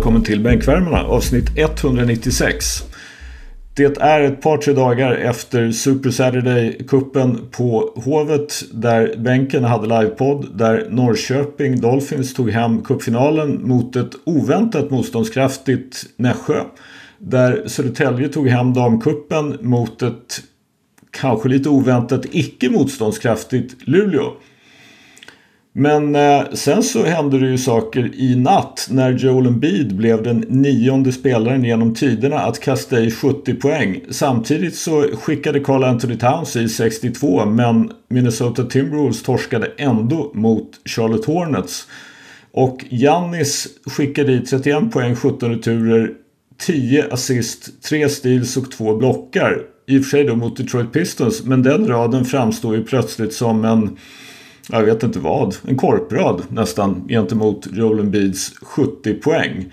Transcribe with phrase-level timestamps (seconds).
[0.00, 2.82] Välkommen till Bänkvärmarna avsnitt 196.
[3.74, 10.46] Det är ett par tre dagar efter Super Saturday-kuppen på Hovet där bänken hade livepodd
[10.54, 16.64] där Norrköping Dolphins tog hem cupfinalen mot ett oväntat motståndskraftigt Nässjö.
[17.18, 20.42] Där Södertälje tog hem damkuppen mot ett
[21.10, 24.32] kanske lite oväntat icke motståndskraftigt Luleå.
[25.72, 30.44] Men eh, sen så hände det ju saker i natt när Joel Embiid blev den
[30.48, 34.00] nionde spelaren genom tiderna att kasta i 70 poäng.
[34.10, 41.26] Samtidigt så skickade Carl Anthony Towns i 62 men Minnesota Timberwolves torskade ändå mot Charlotte
[41.26, 41.86] Hornets.
[42.52, 46.10] Och Jannis skickade i 31 poäng, 17 returer,
[46.58, 49.62] 10 assist, 3 steals och 2 blockar.
[49.86, 53.64] I och för sig då mot Detroit Pistons men den raden framstår ju plötsligt som
[53.64, 53.96] en
[54.68, 59.72] jag vet inte vad, en korprad nästan gentemot Joel Embiids 70 poäng.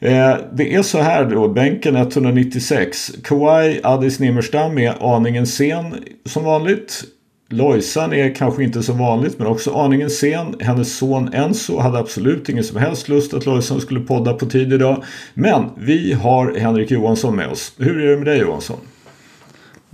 [0.00, 3.12] Eh, det är så här då, bänken 196.
[3.24, 7.04] Kawhi Addis Nimmerstam är aningen sen som vanligt.
[7.48, 10.56] Lojsan är kanske inte som vanligt men också aningen sen.
[10.60, 14.72] Hennes son Enzo hade absolut ingen som helst lust att Lojsan skulle podda på tid
[14.72, 15.04] idag.
[15.34, 17.72] Men vi har Henrik Johansson med oss.
[17.78, 18.76] Hur är det med dig Johansson?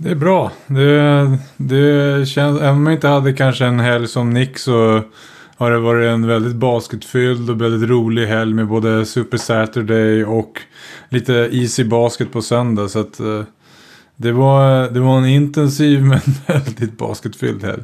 [0.01, 0.51] Det är bra.
[0.67, 5.01] Det, det känns, även om jag inte hade kanske en helg som Nick så
[5.57, 10.61] har det varit en väldigt basketfylld och väldigt rolig helg med både Super Saturday och
[11.09, 12.89] lite easy basket på söndag.
[12.89, 13.43] Så att, eh,
[14.15, 17.83] det, var, det var en intensiv men väldigt basketfylld helg.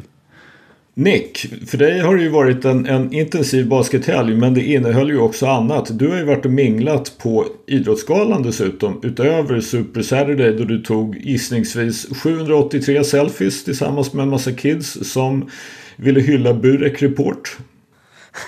[0.98, 5.20] Nick, för dig har det ju varit en, en intensiv baskethelg men det innehöll ju
[5.20, 6.00] också annat.
[6.00, 11.18] Du har ju varit och minglat på Idrottsgalan dessutom utöver Super Saturday då du tog
[11.18, 15.50] gissningsvis 783 selfies tillsammans med en massa kids som
[15.96, 17.58] ville hylla Burek Report.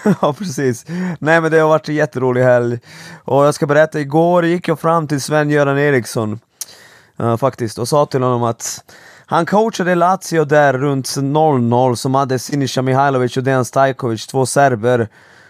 [0.22, 0.86] ja, precis.
[1.20, 2.80] Nej, men det har varit en jätterolig helg.
[3.24, 6.40] Och jag ska berätta, igår gick jag fram till Sven-Göran Eriksson
[7.22, 8.84] uh, faktiskt och sa till honom att
[9.30, 15.08] han coachade Lazio där runt 0-0 som hade Sinisa Mihailovic och Dejan Stajkovic, två serber.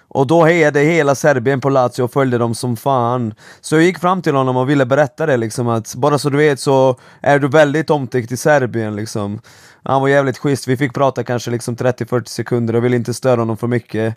[0.08, 3.34] Och då hejade hela Serbien på Lazio och följde dem som fan.
[3.62, 6.38] Så jag gick fram till honom och ville berätta det liksom att bara så du
[6.38, 9.42] vet så är du väldigt omtyckt i Serbien liksom.
[9.84, 13.42] Han var jävligt schysst, vi fick prata kanske liksom 30-40 sekunder och ville inte störa
[13.42, 14.16] honom för mycket.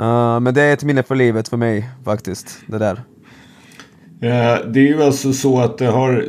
[0.00, 3.02] Uh, men det är ett minne för livet för mig faktiskt, det där.
[4.22, 6.24] Eh, det är ju alltså så att det har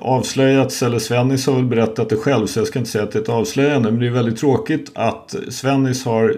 [0.00, 3.18] avslöjats, eller Svennis har väl berättat det själv så jag ska inte säga att det
[3.18, 3.90] är ett avslöjande.
[3.90, 6.36] Men det är väldigt tråkigt att Svennis har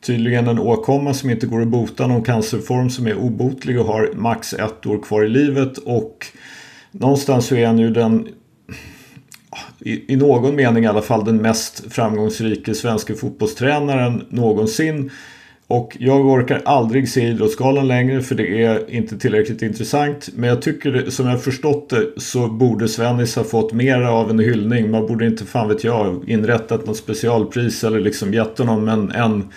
[0.00, 4.10] tydligen en åkomma som inte går att bota, någon cancerform som är obotlig och har
[4.14, 5.78] max ett år kvar i livet.
[5.78, 6.26] Och
[6.92, 8.28] någonstans så är han ju den
[9.78, 15.10] i, i någon mening i alla fall den mest framgångsrike svenska fotbollstränaren någonsin.
[15.70, 20.28] Och jag orkar aldrig se Idrottsgalan längre för det är inte tillräckligt intressant.
[20.34, 24.38] Men jag tycker, som jag förstått det, så borde Svennis ha fått mer av en
[24.38, 24.90] hyllning.
[24.90, 29.48] Man borde inte, fan vet jag, inrättat något specialpris eller liksom gett honom en, en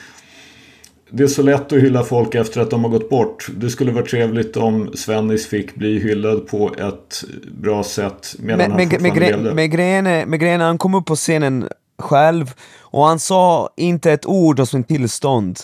[1.09, 3.47] det är så lätt att hylla folk efter att de har gått bort.
[3.57, 8.71] Det skulle vara trevligt om Svennis fick bli hyllad på ett bra sätt medan men,
[8.71, 9.53] han men, fortfarande med, levde.
[9.53, 11.67] Med grejen, med grejen, han kom upp på scenen
[11.99, 15.59] själv och han sa inte ett ord om sin tillstånd.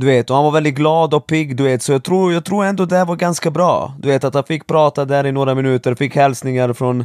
[0.00, 2.44] Du vet, och han var väldigt glad och pigg, du vet, så jag tror, jag
[2.44, 3.94] tror ändå det var ganska bra.
[3.98, 7.04] Du vet, att han fick prata där i några minuter, fick hälsningar från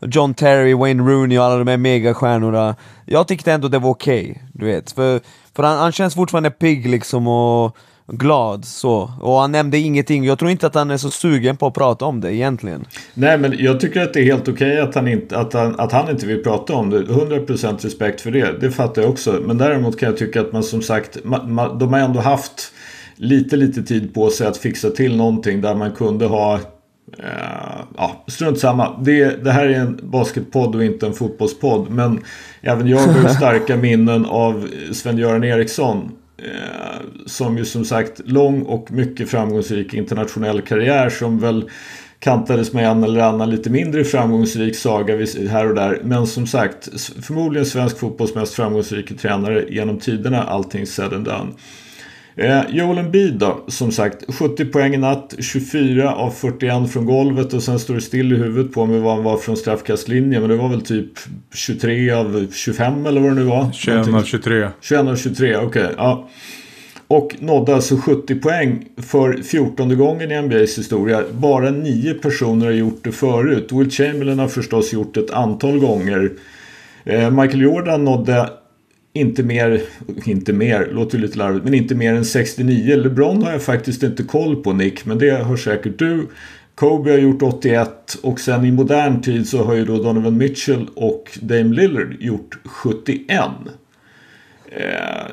[0.00, 2.76] John Terry, Wayne Rooney och alla de här megastjärnorna.
[3.04, 4.92] Jag tyckte ändå det var okej, okay, du vet.
[4.92, 5.20] För,
[5.56, 7.76] för han, han känns fortfarande pigg liksom och
[8.06, 9.10] glad så.
[9.20, 10.24] Och han nämnde ingenting.
[10.24, 12.84] Jag tror inte att han är så sugen på att prata om det egentligen.
[13.14, 15.80] Nej, men jag tycker att det är helt okej okay att, han inte, att, han,
[15.80, 17.02] att han inte vill prata om det.
[17.02, 18.60] 100% respekt för det.
[18.60, 19.40] Det fattar jag också.
[19.46, 22.72] Men däremot kan jag tycka att man som sagt, man, man, de har ändå haft
[23.16, 26.60] lite, lite tid på sig att fixa till någonting där man kunde ha
[27.18, 28.98] Uh, ja, strunt samma.
[28.98, 31.90] Det, det här är en basketpodd och inte en fotbollspodd.
[31.90, 32.20] Men
[32.62, 36.10] även jag har starka minnen av Sven-Göran Eriksson.
[36.38, 41.70] Eh, som ju som sagt lång och mycket framgångsrik internationell karriär som väl
[42.18, 46.00] kantades med en eller annan lite mindre framgångsrik saga här och där.
[46.04, 46.88] Men som sagt
[47.22, 51.52] förmodligen svensk fotbolls mest framgångsrika tränare genom tiderna allting said and done.
[52.38, 57.52] Eh, Joel Embiid då, som sagt 70 poäng i natt, 24 av 41 från golvet
[57.52, 60.42] och sen står det still i huvudet på mig vad han var från straffkastlinjen.
[60.42, 61.10] Men det var väl typ
[61.54, 63.72] 23 av 25 eller vad det nu var.
[63.72, 64.68] 21 av 23.
[64.80, 65.66] 21 av 23, okej.
[65.66, 66.28] Okay, ja.
[67.08, 71.24] Och nådde alltså 70 poäng för 14 gången i NBAs historia.
[71.32, 73.72] Bara nio personer har gjort det förut.
[73.72, 76.32] Will Chamberlain har förstås gjort det ett antal gånger.
[77.04, 78.50] Eh, Michael Jordan nådde
[79.16, 79.82] inte mer,
[80.24, 82.96] inte mer, låter lite larvigt, men inte mer än 69.
[82.96, 86.26] LeBron har jag faktiskt inte koll på Nick, men det har säkert du.
[86.74, 90.88] Kobe har gjort 81 och sen i modern tid så har ju då Donovan Mitchell
[90.94, 93.40] och Dame Lillard gjort 71.
[94.66, 94.82] Eh,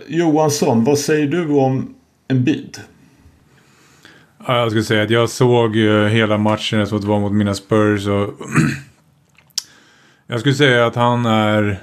[0.07, 1.95] Johansson, vad säger du om
[2.27, 2.77] en bid?
[4.47, 5.75] Jag skulle säga att jag såg
[6.09, 8.07] hela matchen eftersom det var mot mina Spurs.
[8.07, 8.33] Och
[10.27, 11.79] jag skulle säga att han är...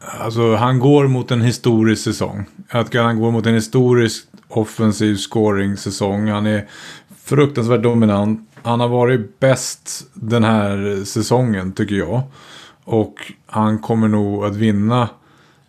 [0.00, 2.46] Alltså han går mot en historisk säsong.
[2.68, 6.28] Att han går mot en historisk offensiv scoring-säsong.
[6.28, 6.68] Han är
[7.24, 8.50] fruktansvärt dominant.
[8.62, 12.22] Han har varit bäst den här säsongen tycker jag.
[12.84, 15.08] Och han kommer nog att vinna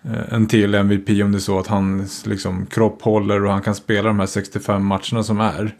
[0.03, 3.61] eh, en till MVP om det är så att hans liksom, kropp håller och han
[3.61, 5.75] kan spela de här 65 matcherna som är.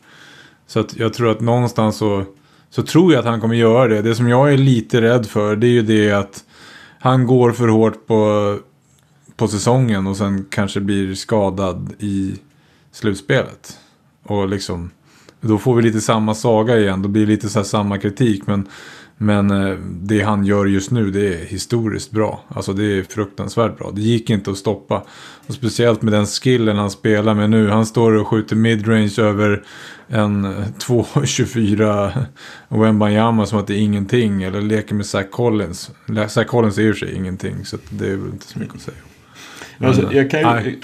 [0.68, 2.26] Så att jag tror att någonstans så,
[2.70, 4.02] så tror jag att han kommer göra det.
[4.02, 6.44] Det som jag är lite rädd för det är ju det att
[7.00, 8.58] han går för hårt på,
[9.36, 12.36] på säsongen och sen kanske blir skadad i
[12.92, 13.78] slutspelet.
[14.24, 14.92] Och liksom,
[15.42, 17.02] då får vi lite samma saga igen.
[17.02, 18.48] Då blir det lite så samma kritik.
[18.48, 18.68] Men,
[19.22, 22.44] men eh, det han gör just nu det är historiskt bra.
[22.48, 23.92] Alltså det är fruktansvärt bra.
[23.92, 25.04] Det gick inte att stoppa.
[25.48, 27.70] Och speciellt med den skillen han spelar med nu.
[27.70, 29.64] Han står och skjuter midrange över
[30.08, 30.46] en
[30.80, 32.26] 2.24
[32.70, 34.44] Wembanyama som att det är ingenting.
[34.44, 35.92] Eller leker med Zach Collins.
[36.28, 37.66] Zach Collins är ju sig ingenting.
[37.66, 38.98] Så det är väl inte så mycket att säga.
[39.82, 40.76] Alltså, jag, kan ju,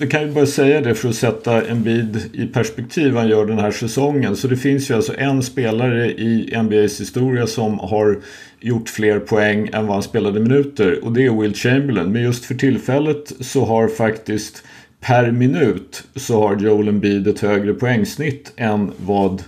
[0.00, 3.46] jag kan ju bara säga det för att sätta en bid i perspektiv han gör
[3.46, 4.36] den här säsongen.
[4.36, 8.18] Så det finns ju alltså en spelare i NBAs historia som har
[8.60, 11.04] gjort fler poäng än vad han spelade minuter.
[11.04, 12.12] Och det är Will Chamberlain.
[12.12, 14.64] Men just för tillfället så har faktiskt
[15.00, 19.42] per minut så har Joel Embiid ett högre poängsnitt än vad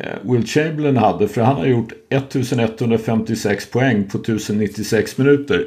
[0.00, 1.28] Eh, Will Chamberlain hade.
[1.28, 5.66] För han har gjort 1156 poäng på 1096 minuter.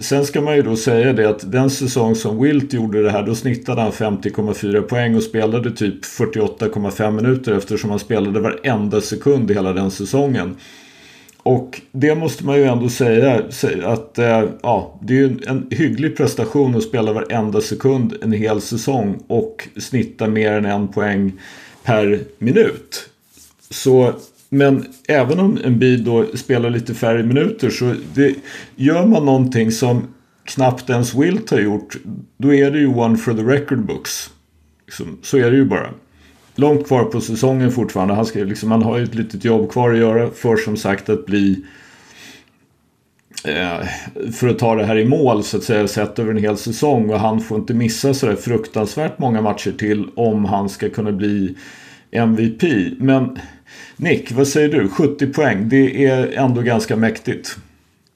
[0.00, 3.22] Sen ska man ju då säga det att den säsong som Wilt gjorde det här
[3.22, 9.50] då snittade han 50,4 poäng och spelade typ 48,5 minuter eftersom han spelade varenda sekund
[9.50, 10.56] hela den säsongen.
[11.42, 13.42] Och det måste man ju ändå säga
[13.84, 18.60] att eh, ja, det är ju en hygglig prestation att spela varenda sekund en hel
[18.60, 21.32] säsong och snitta mer än en poäng
[21.84, 23.10] per minut.
[23.70, 24.14] Så,
[24.48, 28.34] men även om en bil då spelar lite färre minuter så det,
[28.76, 30.08] gör man någonting som
[30.44, 31.96] knappt ens Wilt har gjort
[32.36, 34.30] då är det ju one for the record books.
[34.86, 35.90] Liksom, så är det ju bara
[36.54, 38.14] långt kvar på säsongen fortfarande.
[38.14, 41.08] Han, ska, liksom, han har ju ett litet jobb kvar att göra för som sagt
[41.08, 41.64] att bli
[43.44, 43.86] eh,
[44.32, 47.10] för att ta det här i mål så att säga sett över en hel säsong
[47.10, 51.54] och han får inte missa sådär fruktansvärt många matcher till om han ska kunna bli
[52.10, 52.62] MVP.
[52.98, 53.38] Men
[53.96, 54.88] Nick, vad säger du?
[54.88, 57.56] 70 poäng, det är ändå ganska mäktigt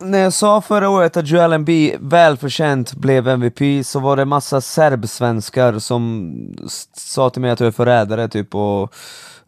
[0.04, 4.60] när jag sa förra året att Joel Embiid välförtjänt blev MVP så var det massa
[4.60, 6.32] serbsvenskar som
[6.96, 8.82] sa till mig att jag är förrädare typ och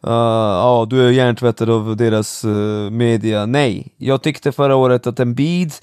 [0.07, 3.45] uh, ja, du är hjärntvättad av deras uh, media.
[3.45, 5.73] Nej, jag tyckte förra året att Embiid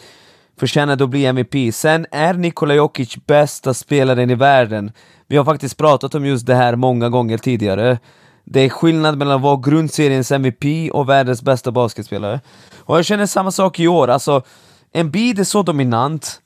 [0.59, 1.75] förtjänade att bli MVP.
[1.75, 4.93] Sen är Nikola Jokic bästa spelaren i världen.
[5.29, 7.99] Vi har faktiskt pratat om just det här många gånger tidigare.
[8.45, 12.41] Det är skillnad mellan att vara grundseriens MVP och världens bästa basketspelare.
[12.79, 14.43] Och jag känner samma sak i år, alltså
[14.93, 16.41] Embiid är så dominant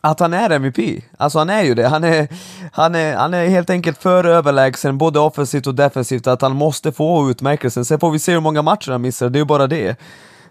[0.00, 1.04] att han är MVP.
[1.16, 1.88] Alltså han är ju det.
[1.88, 2.28] Han är,
[2.72, 6.92] han är, han är helt enkelt för överlägsen både offensivt och defensivt att han måste
[6.92, 7.84] få utmärkelsen.
[7.84, 9.96] Sen får vi se hur många matcher han missar, det är ju bara det.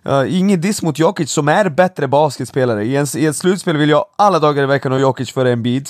[0.07, 2.85] Uh, ingen diss mot Jokic som är bättre basketspelare.
[2.85, 5.89] I, en, I ett slutspel vill jag alla dagar i veckan ha Jokic före Embiid.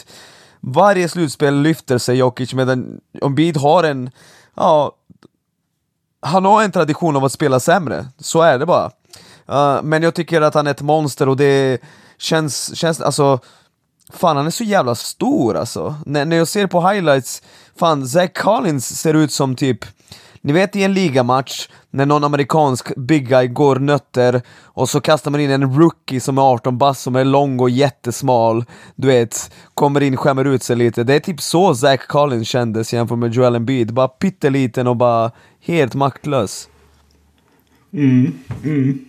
[0.59, 4.09] Varje slutspel lyfter sig Jokic medan Embiid har en,
[4.59, 4.95] ja,
[6.21, 8.05] han har en tradition av att spela sämre.
[8.17, 8.91] Så är det bara.
[9.51, 11.81] Uh, men jag tycker att han är ett monster och det
[12.17, 13.39] känns, känns alltså
[14.13, 15.95] Fan han är så jävla stor alltså.
[16.05, 17.41] N när jag ser på highlights,
[17.75, 19.85] fan Zach Collins ser ut som typ
[20.41, 25.31] ni vet i en ligamatch när någon amerikansk big guy går nötter och så kastar
[25.31, 28.65] man in en rookie som är 18 bass som är lång och jättesmal.
[28.95, 31.03] Du vet, kommer in, skämmer ut sig lite.
[31.03, 33.93] Det är typ så Zach Collins kändes jämfört med Joel Embiid.
[33.93, 35.31] Bara pytteliten och bara
[35.61, 36.69] helt maktlös.
[37.93, 39.05] Mm, mm.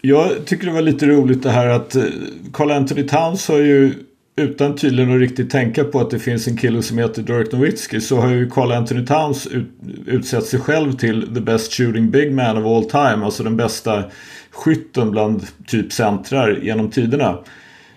[0.00, 2.04] Jag tycker det var lite roligt det här att eh,
[2.52, 3.94] Carl Anthony Towns har ju
[4.38, 8.00] utan tydligen att riktigt tänka på att det finns en kille som heter Dirk Nowitzki
[8.00, 9.68] så har ju Carl Anthony Towns ut,
[10.06, 13.24] utsett sig själv till the best shooting big man of all time.
[13.24, 14.04] Alltså den bästa
[14.50, 17.38] skytten bland typ centrar genom tiderna.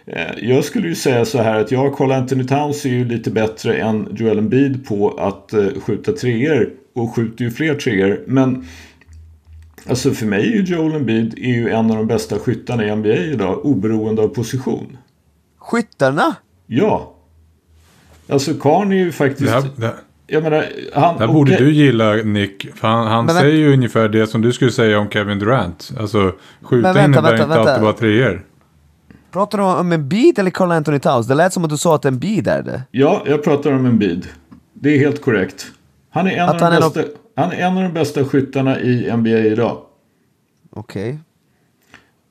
[0.06, 3.32] Eh, jag skulle ju säga så här att jag, Carl Anthony Towns är ju lite
[3.32, 8.24] bättre än Joel Embiid på att eh, skjuta treor och skjuter ju fler treor.
[8.28, 8.66] Men
[9.90, 12.96] Alltså för mig är ju Joel Embiid är ju en av de bästa skyttarna i
[12.96, 14.98] NBA idag oberoende av position.
[15.62, 16.36] Skyttarna?
[16.68, 17.14] Ja.
[18.30, 19.46] Alltså Karn är ju faktiskt...
[19.52, 19.94] Det här, det,
[20.28, 22.68] jag menar, han, det här borde du gilla Nick.
[22.76, 25.92] För han, han Men säger ju ungefär det som du skulle säga om Kevin Durant.
[26.00, 27.72] Alltså skjuta Men vänta, innebär vänta, inte vänta.
[27.72, 28.46] alltid bara treor.
[29.32, 31.28] Pratar du om en bid eller Carl Anthony Towns?
[31.28, 32.84] Det lät som att du sa att en bid är det.
[32.92, 34.28] Ja, jag pratar om en bid.
[34.74, 35.66] Det är helt korrekt.
[36.10, 37.02] Han är en, Att av de, bästa,
[37.36, 39.78] han är en av de bästa skyttarna i NBA idag.
[40.70, 41.20] Okej.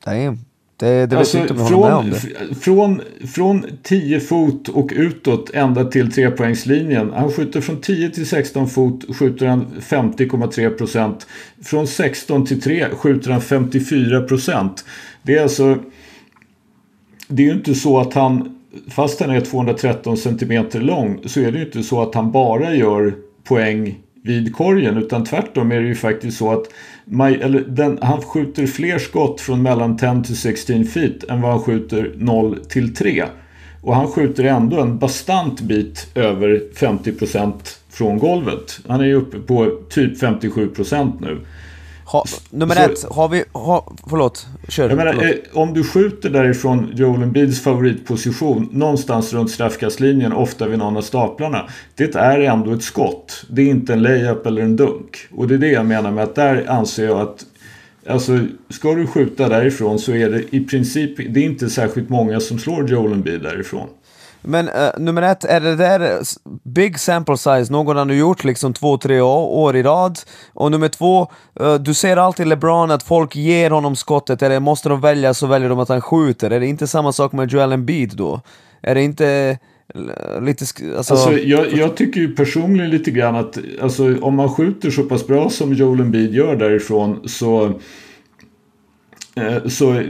[0.05, 0.39] Damn.
[0.81, 2.11] Det, det Alltså, vet inte om jag med om från,
[2.49, 2.55] det.
[2.55, 7.13] från, från 10 fot och utåt ända till trepoängslinjen.
[7.15, 11.27] Han skjuter från 10 till 16 fot skjuter han 50,3 procent.
[11.63, 14.85] Från 16 till 3 skjuter han 54 procent.
[15.23, 15.79] Det är alltså...
[17.29, 18.59] Det är ju inte så att han,
[18.91, 22.75] fast han är 213 centimeter lång, så är det ju inte så att han bara
[22.75, 24.97] gör poäng vid korgen.
[24.97, 26.65] Utan tvärtom är det ju faktiskt så att
[27.13, 31.51] Maj, eller den, han skjuter fler skott från mellan 10 till 16 feet än vad
[31.51, 33.25] han skjuter 0 till 3.
[33.83, 37.53] Och han skjuter ändå en bastant bit över 50%
[37.91, 38.81] från golvet.
[38.89, 41.41] Han är ju uppe på typ 57% nu.
[42.13, 43.45] Ha, nummer så- ett, har vi...
[43.53, 44.89] Ha, förlåt, kör.
[44.89, 45.35] Jag menar, förlåt.
[45.53, 51.03] eh, om du skjuter därifrån Joel Embiids favoritposition någonstans runt straffkastlinjen, ofta vid någon av
[51.03, 51.69] staplarna.
[51.95, 53.45] Det är ändå ett skott.
[53.51, 55.17] Det är inte en layup eller en dunk.
[55.35, 57.47] Och det är det jag menar med att där anser jag att
[58.09, 58.39] Alltså,
[58.69, 62.59] ska du skjuta därifrån så är det i princip, det är inte särskilt många som
[62.59, 63.89] slår Joel Embiid därifrån.
[64.43, 66.19] Men uh, nummer ett, är det där
[66.65, 70.19] big sample size, någon har gjort liksom två, tre år, år i rad?
[70.53, 71.29] Och nummer två,
[71.61, 75.47] uh, du ser alltid LeBron att folk ger honom skottet, eller måste de välja så
[75.47, 76.51] väljer de att han skjuter.
[76.51, 78.41] Är det inte samma sak med Joel Embiid då?
[78.83, 79.59] Är det inte
[79.95, 80.65] eh, lite...
[80.65, 84.91] sk- Alltså, Alltså, jag, jag tycker ju personligen lite grann att alltså, om man skjuter
[84.91, 87.65] så pass bra som Joel Embiid gör därifrån så,
[89.37, 90.03] eh, så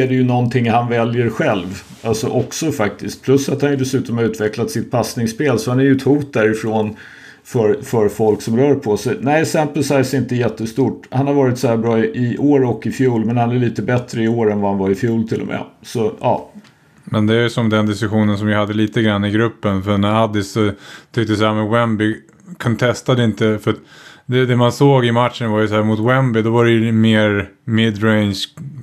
[0.00, 1.82] är det ju någonting han väljer själv.
[2.02, 3.22] Alltså också faktiskt.
[3.22, 6.32] Plus att han ju dessutom har utvecklat sitt passningsspel så han är ju ett hot
[6.32, 6.96] därifrån
[7.44, 9.16] för, för folk som rör på sig.
[9.20, 11.02] Nej, sample size är inte jättestort.
[11.10, 13.58] Han har varit så här bra i, i år och i fjol men han är
[13.58, 15.64] lite bättre i år än vad han var i fjol till och med.
[15.82, 16.50] Så ja.
[17.04, 19.82] Men det är ju som den diskussionen som vi hade lite grann i gruppen.
[19.82, 20.72] För när Addis eh,
[21.12, 22.16] tyckte så här med Wemby
[22.58, 23.58] contestade inte.
[23.58, 23.80] För att
[24.26, 26.70] det, det man såg i matchen var ju så här mot Wemby då var det
[26.70, 28.34] ju mer midrange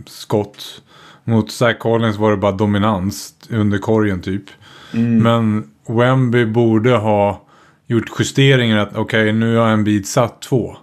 [0.05, 0.82] skott.
[1.23, 4.43] Mot Zach Collins var det bara dominans under korgen typ.
[5.21, 7.41] Men Wemby borde ha
[7.87, 10.75] gjort justeringar att okej nu har en bit satt två.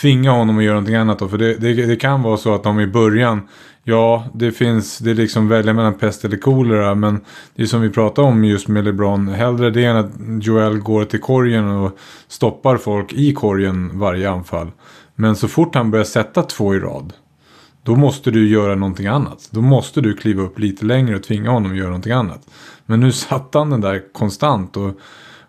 [0.00, 1.28] Tvinga honom att göra någonting annat då.
[1.28, 3.48] För det, det, det kan vara så att de i början
[3.88, 6.94] Ja, det finns, det är liksom välja mellan pest eller kolera.
[6.94, 7.20] Men
[7.54, 9.28] det är som vi pratade om just med LeBron.
[9.28, 10.10] Hellre det än att
[10.44, 14.70] Joel går till korgen och stoppar folk i korgen varje anfall.
[15.14, 17.12] Men så fort han börjar sätta två i rad.
[17.86, 19.48] Då måste du göra någonting annat.
[19.50, 22.40] Då måste du kliva upp lite längre och tvinga honom att göra någonting annat.
[22.86, 24.76] Men nu satte han den där konstant.
[24.76, 24.90] Och,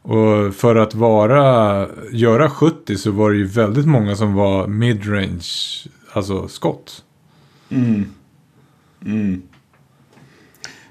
[0.01, 5.41] och för att vara, göra 70 så var det ju väldigt många som var midrange,
[6.13, 7.03] alltså skott.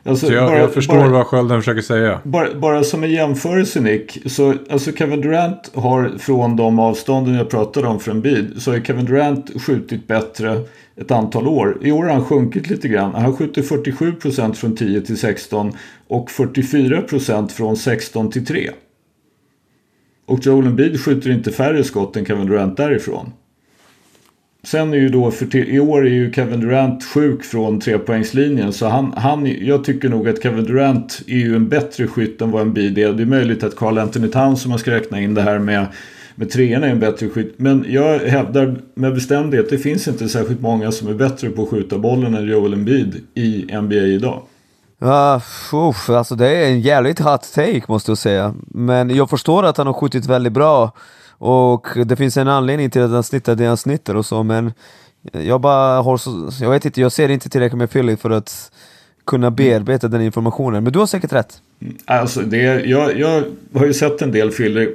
[0.04, 2.20] Alltså, Så jag, bara- jag förstår bara- vad Skölden försöker säga.
[2.24, 4.18] Bara, bara som en jämförelse Nick.
[4.32, 8.52] Så, alltså Kevin Durant har från de avstånden jag pratade om för en bid.
[8.62, 10.60] Så har Kevin Durant skjutit bättre
[11.00, 11.78] ett antal år.
[11.82, 13.14] I år har han sjunkit lite grann.
[13.14, 15.72] Han skjuter 47% från 10 till 16.
[16.08, 18.70] Och 44% från 16 till 3.
[20.26, 23.32] Och Joel Embiid skjuter inte färre skott än Kevin Durant därifrån.
[24.62, 28.72] Sen är ju då, för till, i år är ju Kevin Durant sjuk från trepoängslinjen.
[28.72, 32.50] Så han, han, jag tycker nog att Kevin Durant är ju en bättre skytt än
[32.50, 33.12] vad Embiid är.
[33.12, 35.86] Det är möjligt att Carl Anthony Towns, som man ska räkna in det här med,
[36.36, 37.54] med treorna, är en bättre skytt.
[37.56, 41.68] Men jag hävdar med bestämdhet, det finns inte särskilt många som är bättre på att
[41.68, 44.42] skjuta bollen än Joel Embiid i NBA idag.
[44.98, 45.40] Ja,
[45.72, 48.54] uff, alltså det är en jävligt hot take måste jag säga.
[48.66, 50.92] Men jag förstår att han har skjutit väldigt bra.
[51.38, 54.72] Och det finns en anledning till att han snittar det han snittar och så, men
[55.32, 58.70] jag bara har så, jag vet inte, jag ser inte tillräckligt med Philly för att
[59.26, 60.84] kunna bearbeta den informationen.
[60.84, 61.60] Men du har säkert rätt.
[62.04, 64.94] Alltså det, jag, jag har ju sett en del Filler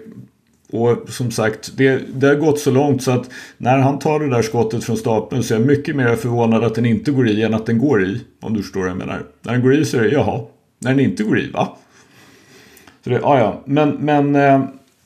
[0.72, 4.30] och som sagt det, det har gått så långt så att när han tar det
[4.30, 7.44] där skottet från stapeln så är jag mycket mer förvånad att den inte går i
[7.44, 8.22] än att den går i.
[8.42, 9.26] Om du förstår vad jag menar.
[9.42, 10.42] När den går i så är det jaha.
[10.80, 11.78] När den inte går i va?
[13.04, 13.62] Så det, ja, ja.
[13.66, 14.64] Men, men eh,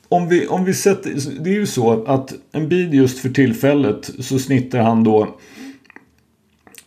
[0.08, 4.10] om, vi, om vi sätter, det är ju så att en bid just för tillfället
[4.20, 5.36] så snittar han då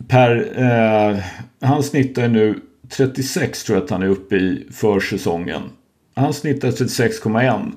[0.07, 1.23] per, eh,
[1.61, 2.59] han snittar nu
[2.89, 5.61] 36 tror jag att han är uppe i för säsongen.
[6.15, 7.71] Han snittar 36,1.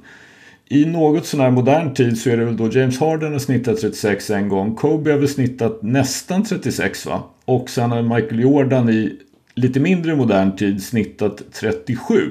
[0.73, 3.81] I något sån här modern tid så är det väl då James Harden har snittat
[3.81, 4.75] 36 en gång.
[4.75, 7.23] Kobe har väl snittat nästan 36 va?
[7.45, 9.19] Och sen har Michael Jordan i
[9.55, 12.31] lite mindre modern tid snittat 37.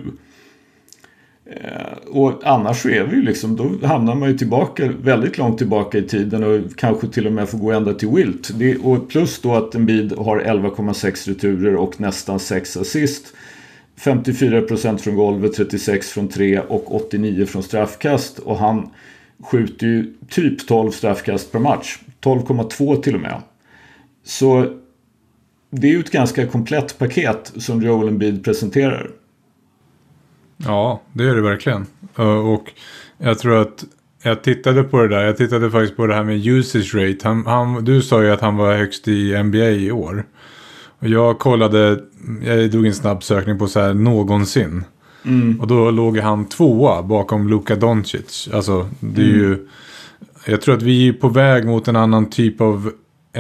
[1.46, 5.58] Eh, och annars så är vi ju liksom, då hamnar man ju tillbaka väldigt långt
[5.58, 8.60] tillbaka i tiden och kanske till och med får gå ända till Wilt.
[8.60, 13.34] Det, och plus då att en bid har 11,6 returer och nästan 6 assist.
[14.04, 18.40] 54% från golvet, 36 från 3 och 89 från straffkast.
[18.40, 18.90] Och han
[19.44, 22.00] skjuter ju typ 12 straffkast per match.
[22.22, 23.42] 12,2 till och med.
[24.24, 24.78] Så
[25.70, 29.12] det är ju ett ganska komplett paket som Joel Embiid presenterar.
[30.58, 31.86] Ja, det är det verkligen.
[32.18, 32.72] Eh, och
[33.18, 33.84] jag tror att
[34.24, 35.24] jag tittade på det där.
[35.24, 37.28] Jag tittade faktiskt på det här med usage rate.
[37.28, 40.26] Han, han, du sa ju att han var högst i NBA i år.
[41.02, 42.00] Och jag kollade,
[42.44, 44.84] jag drog en snabb sökning på så här någonsin.
[45.24, 45.60] Mm.
[45.60, 48.50] Och då låg han tvåa bakom Luka Doncic.
[48.54, 49.40] Alltså det är mm.
[49.40, 49.68] ju,
[50.46, 52.92] jag tror att vi är på väg mot en annan typ av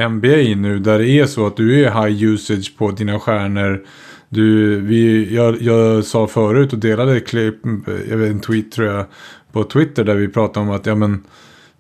[0.09, 0.79] NBA nu.
[0.79, 3.85] Där det är så att du är high usage på dina stjärnor.
[4.29, 7.55] Du, vi, jag, jag sa förut och delade klipp,
[8.09, 9.05] jag vet, en tweet tror jag,
[9.51, 11.23] på Twitter där vi pratade om att, ja men,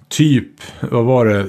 [0.09, 1.45] typ, vad var det?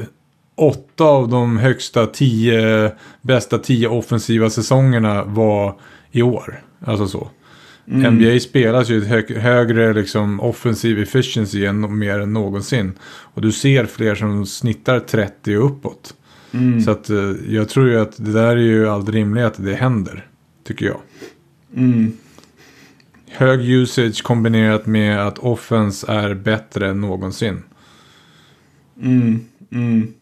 [0.55, 2.93] Åtta av de högsta tio,
[3.23, 5.81] bästa tio offensiva säsongerna var
[6.11, 6.63] i år.
[6.85, 7.31] Alltså så.
[7.89, 8.15] Mm.
[8.15, 12.93] NBA spelas ju ett hö högre liksom, offensiv efficiency än mer än någonsin.
[13.03, 16.15] Och du ser fler som snittar 30 och uppåt.
[16.53, 16.81] Mm.
[16.81, 19.75] Så att, eh, jag tror ju att det där är ju aldrig rimligt att det
[19.75, 20.27] händer.
[20.65, 21.01] Tycker jag.
[21.77, 22.13] Mm.
[23.31, 27.63] Hög usage kombinerat med att offense är bättre än någonsin.
[29.03, 30.15] Mm, mm.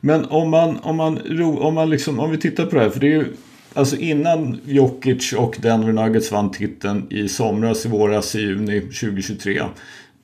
[0.00, 2.90] Men om man, om man, om man liksom, om vi tittar på det här.
[2.90, 3.26] För det är ju,
[3.74, 9.62] alltså innan Jokic och Denver Nuggets vann titeln i somras, i våras, i juni 2023.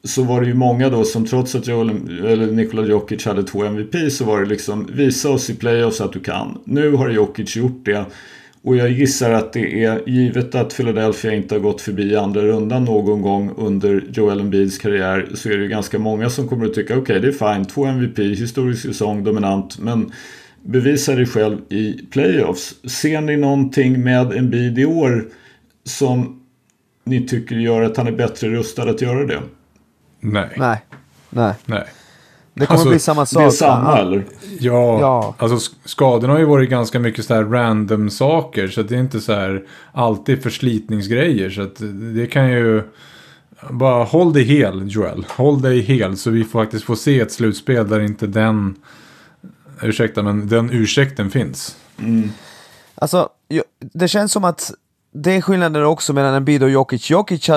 [0.05, 1.91] Så var det ju många då som trots att Joel,
[2.27, 6.13] eller Nikola Jokic hade två MVP så var det liksom visa oss i playoffs att
[6.13, 6.59] du kan.
[6.65, 8.05] Nu har Jokic gjort det.
[8.65, 12.85] Och jag gissar att det är givet att Philadelphia inte har gått förbi andra rundan
[12.85, 16.75] någon gång under Joel Embiids karriär så är det ju ganska många som kommer att
[16.75, 20.13] tycka okej okay, det är fine, två MVP, historisk säsong, dominant men
[20.63, 22.75] bevisa dig själv i playoffs.
[22.91, 25.29] Ser ni någonting med Embiid i år
[25.85, 26.43] som
[27.05, 29.41] ni tycker gör att han är bättre rustad att göra det?
[30.21, 30.51] Nej.
[30.57, 30.79] Nej.
[31.31, 31.55] Nej.
[31.67, 31.85] Nej.
[32.55, 33.43] Det kommer alltså, bli samma sak.
[33.43, 34.25] Det är samma eller?
[34.61, 38.69] Ja, ja, alltså skadorna har ju varit ganska mycket så här random saker.
[38.69, 39.63] Så det är inte så här
[39.93, 41.51] alltid förslitningsgrejer.
[41.51, 41.77] Så att
[42.15, 42.83] det kan ju...
[43.71, 45.27] Bara håll dig hel Joel.
[45.29, 48.75] Håll dig hel så vi faktiskt får se ett slutspel där inte den...
[49.83, 51.77] Ursäkta men den ursäkten finns.
[51.99, 52.31] Mm.
[52.95, 53.29] Alltså
[53.79, 54.73] det känns som att
[55.13, 57.11] det är skillnaden också mellan Embiid och Jokic.
[57.11, 57.51] Jokic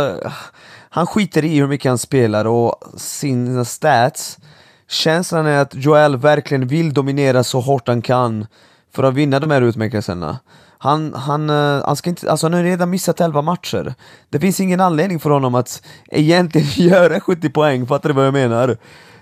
[0.90, 4.38] han skiter i hur mycket han spelar och sina stats.
[4.88, 8.48] Känslan är att Joel verkligen vill dominera så hårt han kan
[8.94, 10.40] för att vinna de här utmärkelserna.
[10.78, 13.94] Han, han, eh, han, ska inte, alltså han har redan missat 11 matcher.
[14.30, 18.34] Det finns ingen anledning för honom att egentligen göra 70 poäng, fattar du vad jag
[18.34, 18.78] menar?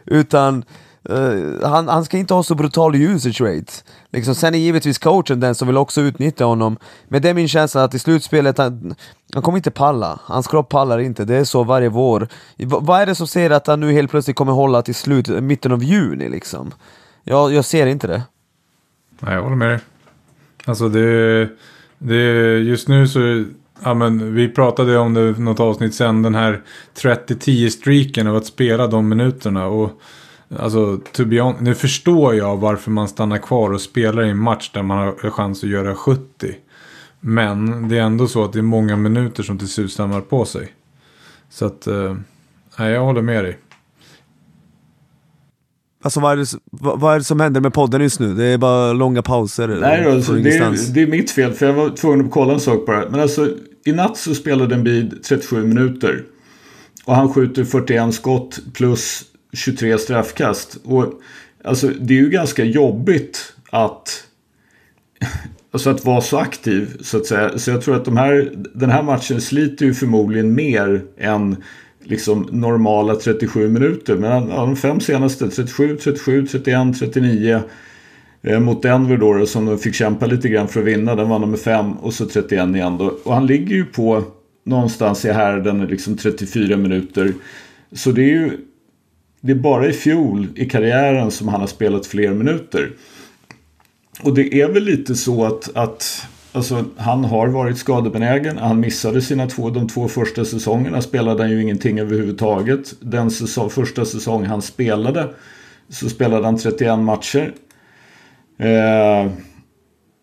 [0.05, 0.65] Utan
[1.09, 3.73] Uh, han, han, ska inte ha så brutal usage rate.
[4.11, 6.77] Liksom, sen är givetvis coachen den som vill också utnyttja honom.
[7.07, 8.95] Men det är min känsla att i slutspelet, han,
[9.33, 10.19] han kommer inte palla.
[10.23, 12.27] Hans kropp pallar inte, det är så varje vår.
[12.57, 15.27] V vad är det som säger att han nu helt plötsligt kommer hålla till slut,
[15.27, 16.71] mitten av juni liksom?
[17.23, 18.23] Jag, jag ser inte det.
[19.19, 19.79] Nej, jag håller med dig.
[20.65, 21.49] Alltså det,
[21.97, 23.45] det just nu så
[23.83, 26.61] Ja, men vi pratade om det något avsnitt sen, den här
[26.95, 29.65] 30-10-streaken av att spela de minuterna.
[29.65, 30.01] Och
[30.59, 34.37] Alltså, to be on, nu förstår jag varför man stannar kvar och spelar i en
[34.37, 36.55] match där man har chans att göra 70.
[37.19, 40.45] Men det är ändå så att det är många minuter som till slut stannar på
[40.45, 40.73] sig.
[41.49, 42.15] Så att, eh,
[42.77, 43.57] jag håller med dig.
[46.03, 48.33] Alltså vad är, det, vad är det som händer med podden just nu?
[48.33, 49.67] Det är bara långa pauser?
[49.67, 52.59] Nej, alltså, det, är, det är mitt fel för jag var tvungen att kolla en
[52.59, 53.09] sak på det här.
[53.09, 53.49] Men alltså,
[53.85, 56.23] i natt så spelade en bid 37 minuter.
[57.05, 60.77] Och han skjuter 41 skott plus 23 straffkast.
[60.83, 61.13] Och
[61.63, 64.27] alltså det är ju ganska jobbigt att
[65.73, 67.57] Alltså att vara så aktiv så att säga.
[67.57, 71.55] Så jag tror att de här, den här matchen sliter ju förmodligen mer än
[72.03, 74.15] liksom normala 37 minuter.
[74.15, 77.61] Men ja, de fem senaste 37, 37, 31, 39
[78.41, 81.15] eh, mot Denver då, som de fick kämpa lite grann för att vinna.
[81.15, 83.17] Den vann de med 5 och så 31 igen då.
[83.23, 84.23] Och han ligger ju på
[84.65, 87.33] någonstans i härden liksom 34 minuter.
[87.91, 88.51] Så det är ju
[89.45, 92.91] det är bara i fjol i karriären som han har spelat fler minuter.
[94.23, 98.57] Och det är väl lite så att, att alltså, han har varit skadebenägen.
[98.57, 102.93] Han missade sina två, de två första säsongerna spelade han ju ingenting överhuvudtaget.
[102.99, 105.29] Den säsong, första säsong han spelade
[105.89, 107.53] så spelade han 31 matcher.
[108.57, 109.31] Eh,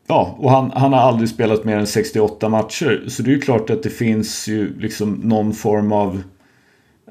[0.07, 3.05] Ja, och han, han har aldrig spelat mer än 68 matcher.
[3.09, 6.23] Så det är ju klart att det finns ju liksom någon form av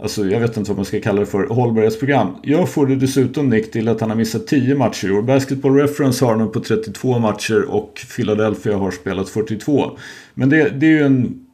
[0.02, 2.36] Alltså jag vet inte vad man ska kalla det för, hållbarhetsprogram.
[2.42, 5.22] Jag får det dessutom Nick till att han har missat 10 matcher i år.
[5.22, 9.98] Basketball Reference har honom på 32 matcher och Philadelphia har spelat 42.
[10.34, 11.46] Men det, det är ju en...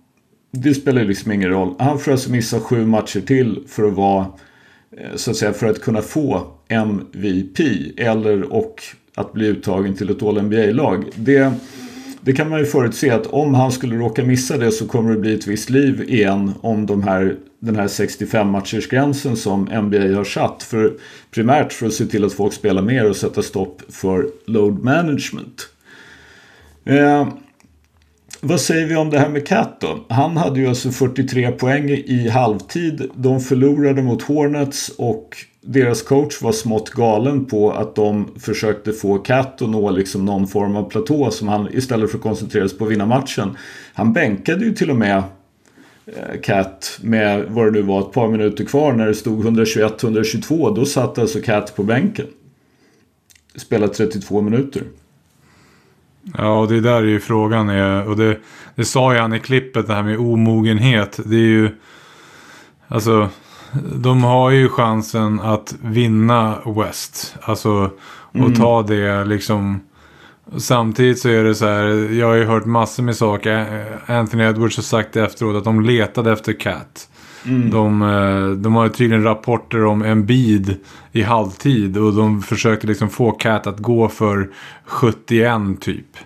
[0.51, 1.75] Det spelar ju liksom ingen roll.
[1.79, 4.25] Han får alltså missa 7 matcher till för att vara...
[4.97, 7.59] Eh, så att säga för att kunna få MVP.
[7.97, 8.83] Eller och
[9.15, 11.05] att bli uttagen till ett All-NBA-lag.
[11.15, 11.53] Det
[12.25, 15.19] det kan man ju förutse att om han skulle råka missa det så kommer det
[15.19, 20.23] bli ett visst liv igen om de här, den här 65 matchersgränsen som NBA har
[20.23, 20.63] satt.
[20.63, 20.93] För,
[21.31, 25.69] primärt för att se till att folk spelar mer och sätta stopp för load management.
[26.85, 27.27] Eh,
[28.41, 30.05] vad säger vi om det här med Cat då?
[30.09, 33.11] Han hade ju alltså 43 poäng i halvtid.
[33.15, 39.17] De förlorade mot Hornets och deras coach var smått galen på att de försökte få
[39.17, 42.77] Cat att nå liksom någon form av platå som han istället för att koncentrera sig
[42.77, 43.57] på att vinna matchen.
[43.93, 45.23] Han bänkade ju till och med
[46.05, 50.75] eh, Cat med vad det nu var ett par minuter kvar när det stod 121-122.
[50.75, 52.27] Då satt alltså Cat på bänken.
[53.55, 54.83] Spelade 32 minuter.
[56.37, 57.69] Ja, och det där är ju frågan.
[57.69, 58.39] Är, och det,
[58.75, 61.19] det sa ju han i klippet, det här med omogenhet.
[61.25, 61.69] Det är ju...
[62.87, 63.29] Alltså,
[63.95, 67.35] de har ju chansen att vinna West.
[67.41, 68.55] Alltså, och mm.
[68.55, 69.79] ta det liksom...
[70.57, 73.85] Samtidigt så är det så här, jag har ju hört massor med saker.
[74.05, 77.09] Anthony Edwards har sagt efteråt att de letade efter Cat.
[77.47, 77.69] Mm.
[77.69, 80.77] De, eh, de har tydligen rapporter om en bid
[81.11, 84.49] i halvtid och de försöker liksom få Cat att gå för
[84.85, 86.17] 71 typ.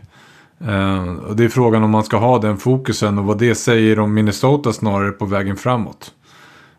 [0.67, 3.99] Uh, och det är frågan om man ska ha den fokusen och vad det säger
[3.99, 6.11] om Minnesota snarare på vägen framåt.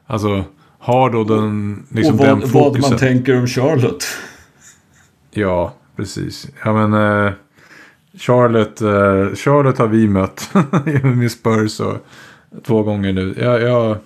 [0.07, 0.45] Alltså,
[0.79, 2.83] har då den, liksom och vad, den fokusen.
[2.83, 4.05] vad man tänker om Charlotte.
[5.31, 6.49] Ja, precis.
[6.65, 7.33] Ja men uh,
[8.19, 10.51] Charlotte, uh, Charlotte har vi mött
[11.03, 11.97] med Spurs och,
[12.67, 13.35] två gånger nu.
[13.39, 13.99] Ja, ja,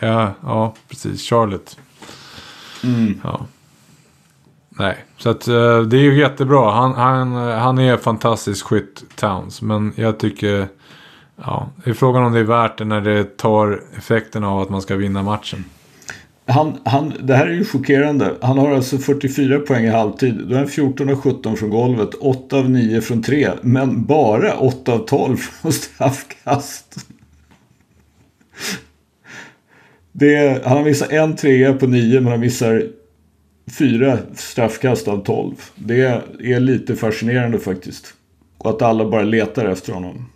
[0.00, 1.22] ja, ja precis.
[1.22, 1.76] Charlotte.
[2.84, 3.20] Mm.
[3.24, 3.46] Ja.
[4.68, 6.70] Nej, så att uh, det är ju jättebra.
[6.70, 9.62] Han, han, han är fantastisk skytt, Towns.
[9.62, 10.68] Men jag tycker...
[11.44, 14.68] Ja, det är frågan om det är värt det när det tar effekten av att
[14.68, 15.64] man ska vinna matchen.
[16.46, 18.34] Han, han, det här är ju chockerande.
[18.40, 20.44] Han har alltså 44 poäng i halvtid.
[20.48, 23.50] Då är han 14 av 17 från golvet, 8 av 9 från 3.
[23.62, 26.96] Men bara 8 av 12 från straffkast.
[30.20, 32.82] Det han har missat en trea på nio men han missar
[33.78, 35.54] fyra straffkast av 12.
[35.74, 38.14] Det är lite fascinerande faktiskt.
[38.58, 40.26] Och att alla bara letar efter honom.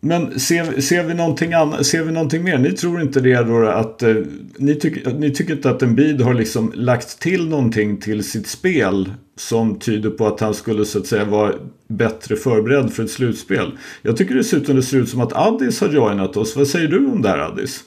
[0.00, 2.58] Men ser, ser, vi någonting annat, ser vi någonting mer?
[2.58, 4.14] Ni tror inte det då att eh,
[4.56, 8.46] ni, tyck, ni tycker inte att en bid har liksom lagt till någonting till sitt
[8.46, 11.52] spel som tyder på att han skulle så att säga vara
[11.88, 13.70] bättre förberedd för ett slutspel.
[14.02, 16.56] Jag tycker dessutom det ser ut som att Addis har joinat oss.
[16.56, 17.84] Vad säger du om det här Addis?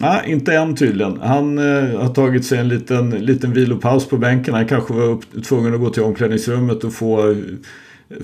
[0.00, 1.20] Nej, inte än tydligen.
[1.20, 4.54] Han eh, har tagit sig en liten, liten vilopaus på bänken.
[4.54, 7.36] Han kanske var upp, tvungen att gå till omklädningsrummet och få eh,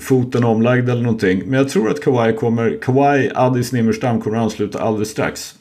[0.01, 1.43] foten omlagd eller någonting.
[1.45, 5.55] Men jag tror att Kawhi kommer, Kawhi Addis Nimmerstam kommer att ansluta alldeles strax.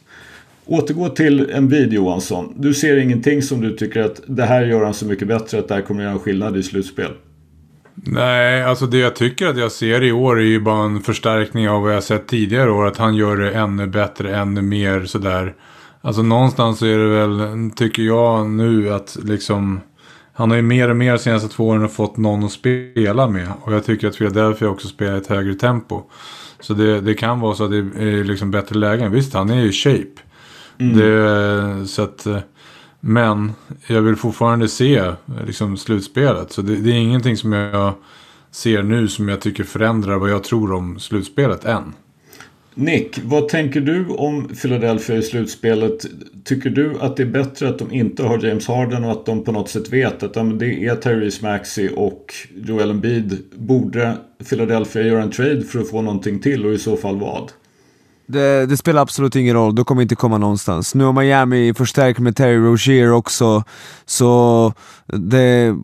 [0.65, 2.55] Återgå till en vid Johansson.
[2.57, 5.69] Du ser ingenting som du tycker att det här gör han så mycket bättre att
[5.69, 7.11] det här kommer att göra en skillnad i slutspel?
[7.95, 11.69] Nej, alltså det jag tycker att jag ser i år är ju bara en förstärkning
[11.69, 12.87] av vad jag sett tidigare år.
[12.87, 15.55] Att han gör det ännu bättre, ännu mer sådär.
[16.05, 19.81] Alltså någonstans så är det väl, tycker jag nu att liksom
[20.33, 23.49] han har ju mer och mer de senaste två åren fått någon att spela med.
[23.63, 26.03] Och jag tycker att Philadelphia också spelar ett högre tempo.
[26.61, 29.13] Så det, det kan vara så att det är liksom bättre lägen.
[29.13, 30.23] Visst, han är ju i shape.
[30.79, 30.97] Mm.
[30.97, 32.27] Det, så att,
[33.01, 33.53] men
[33.87, 35.13] jag vill fortfarande se
[35.47, 36.53] liksom, slutspelet.
[36.53, 37.93] Så det, det är ingenting som jag
[38.51, 41.95] ser nu som jag tycker förändrar vad jag tror om slutspelet än.
[42.75, 46.07] Nick, vad tänker du om Philadelphia i slutspelet?
[46.45, 49.45] Tycker du att det är bättre att de inte har James Harden och att de
[49.45, 53.39] på något sätt vet att det är Therese Maxi och Joel Embiid?
[53.55, 54.17] Borde
[54.49, 57.53] Philadelphia göra en trade för att få någonting till och i så fall vad?
[58.27, 60.95] Det, det, spelar absolut ingen roll, de kommer inte komma någonstans.
[60.95, 63.65] Nu har Miami förstärkt med Terry Rozier också,
[64.07, 64.73] så
[65.07, 65.77] det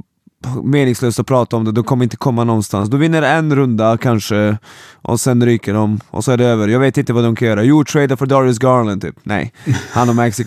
[0.64, 2.90] meningslöst att prata om det, de kommer inte komma någonstans.
[2.90, 4.59] De vinner en runda kanske,
[5.03, 6.68] och sen ryker de, och så är det över.
[6.68, 7.64] Jag vet inte vad de kan göra.
[7.64, 9.14] Jo, trada för Darius Garland typ.
[9.22, 9.53] Nej,
[9.90, 10.44] han och Maxi,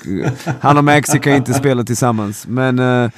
[0.59, 2.47] han och Maxi kan inte spela tillsammans.
[2.47, 3.09] Men uh,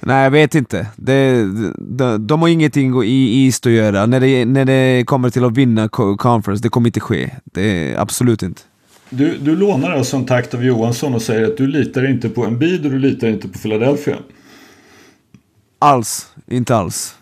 [0.00, 0.86] nej, jag vet inte.
[0.96, 1.44] Det,
[1.78, 4.06] de, de har ingenting i East att göra.
[4.06, 7.30] När det, när det kommer till att vinna conference, det kommer inte ske.
[7.44, 8.62] Det, absolut inte.
[9.10, 12.44] Du, du lånar alltså en takt av Johansson och säger att du litar inte på
[12.44, 14.16] en bid och du litar inte på Philadelphia.
[15.78, 17.14] Alls, inte alls.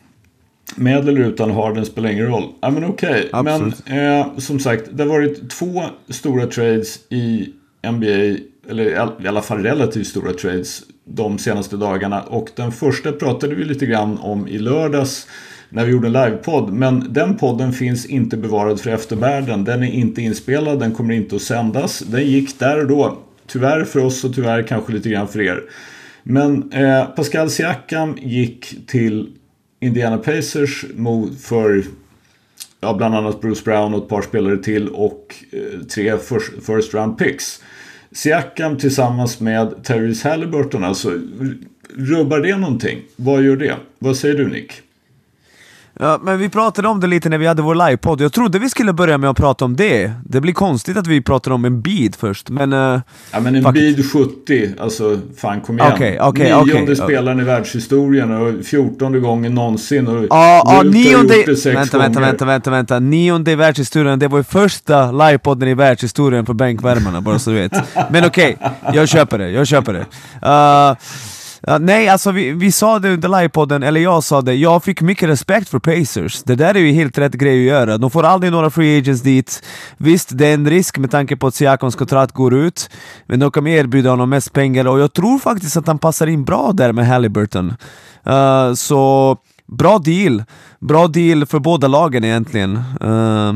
[0.76, 2.52] Med eller utan Harden spelar ingen roll.
[2.60, 3.30] Ja men okej.
[3.32, 3.42] Okay.
[3.42, 7.48] Men eh, som sagt, det har varit två stora trades i
[7.90, 8.36] NBA.
[8.68, 12.22] Eller i alla fall relativt stora trades de senaste dagarna.
[12.22, 15.26] Och den första pratade vi lite grann om i lördags
[15.68, 16.72] när vi gjorde en livepodd.
[16.72, 19.64] Men den podden finns inte bevarad för eftervärlden.
[19.64, 21.98] Den är inte inspelad, den kommer inte att sändas.
[21.98, 23.18] Den gick där och då.
[23.46, 25.62] Tyvärr för oss och tyvärr kanske lite grann för er.
[26.26, 29.30] Men eh, Pascal Siakam gick till
[29.80, 30.84] Indiana Pacers
[31.40, 31.84] för
[32.80, 36.94] ja, bland annat Bruce Brown och ett par spelare till och eh, tre first, first
[36.94, 37.62] round picks.
[38.12, 41.18] Siakam tillsammans med Terrence Halliburton, alltså
[41.96, 43.02] rubbar det någonting?
[43.16, 43.74] Vad gör det?
[43.98, 44.72] Vad säger du Nick?
[46.00, 48.20] Ja, men vi pratade om det lite när vi hade vår livepodd.
[48.20, 50.12] Jag trodde vi skulle börja med att prata om det.
[50.24, 52.72] Det blir konstigt att vi pratar om en bid först, men...
[52.72, 53.00] Uh,
[53.32, 55.92] ja, men en bid 70, alltså fan kom igen.
[55.92, 60.06] Okay, okay, nionde okay, spelaren i världshistorien och fjortonde gången någonsin.
[60.06, 61.34] Och ja, ja, nionde...
[61.64, 62.98] Vänta, vänta, vänta, vänta, vänta.
[62.98, 67.56] Nionde i världshistorien, det var ju första livepodden i världshistorien för bänkvärmarna, bara så du
[67.56, 67.72] vet.
[68.10, 68.58] Men okej,
[68.92, 70.06] jag köper det, jag köper det.
[70.46, 70.96] Uh,
[71.66, 75.00] Ja, nej, alltså vi, vi sa det under livepodden, eller jag sa det, jag fick
[75.00, 76.42] mycket respekt för Pacers.
[76.42, 77.98] Det där är ju helt rätt grej att göra.
[77.98, 79.62] De får aldrig några free agents dit.
[79.96, 82.90] Visst, det är en risk med tanke på att Siakons kontrakt går ut,
[83.26, 86.44] men de kommer erbjuda honom mest pengar och jag tror faktiskt att han passar in
[86.44, 87.74] bra där med Halliburton.
[88.26, 90.44] Uh, så bra deal.
[90.80, 92.76] Bra deal för båda lagen egentligen.
[93.02, 93.54] Uh,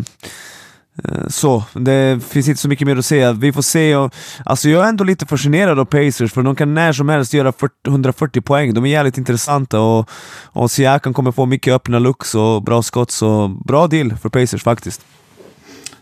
[1.28, 3.32] så, det finns inte så mycket mer att säga.
[3.32, 3.96] Vi får se.
[3.96, 7.34] Och, alltså jag är ändå lite fascinerad av Pacers, för de kan när som helst
[7.34, 8.74] göra 40, 140 poäng.
[8.74, 10.10] De är jävligt intressanta och,
[10.44, 14.62] och Siakam kommer få mycket öppna looks och bra skott, så bra deal för Pacers
[14.62, 15.04] faktiskt.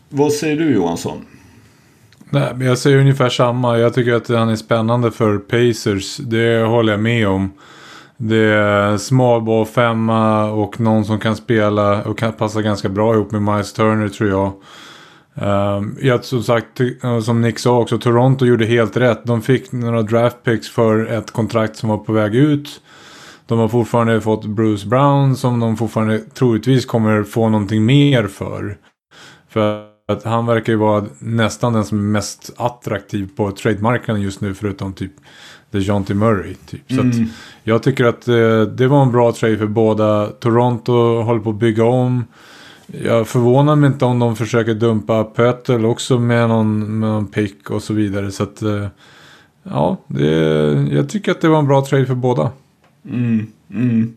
[0.09, 1.25] Vad säger du Johansson?
[2.31, 3.79] Nej, men jag säger ungefär samma.
[3.79, 6.17] Jag tycker att han är spännande för Pacers.
[6.17, 7.53] Det håller jag med om.
[8.17, 13.31] Det är smalball femma och någon som kan spela och kan passa ganska bra ihop
[13.31, 14.53] med Miles Turner tror jag.
[15.35, 16.81] Ehm, um, ja, som sagt,
[17.25, 19.25] som Nick sa också, Toronto gjorde helt rätt.
[19.25, 22.81] De fick några draft picks för ett kontrakt som var på väg ut.
[23.47, 28.77] De har fortfarande fått Bruce Brown som de fortfarande troligtvis kommer få någonting mer för.
[29.49, 34.41] För att han verkar ju vara nästan den som är mest attraktiv på trademarknaden just
[34.41, 35.13] nu förutom typ
[35.71, 36.55] DeJounte Murray.
[36.55, 36.83] Typ.
[36.89, 37.27] Så mm.
[37.63, 40.27] jag tycker att eh, det var en bra trade för båda.
[40.27, 42.25] Toronto håller på att bygga om.
[42.87, 47.71] Jag förvånar mig inte om de försöker dumpa Pötel också med någon, med någon pick
[47.71, 48.31] och så vidare.
[48.31, 48.87] Så att, eh,
[49.63, 50.31] ja, det,
[50.91, 52.51] jag tycker att det var en bra trade för båda.
[53.05, 54.15] Mm, mm.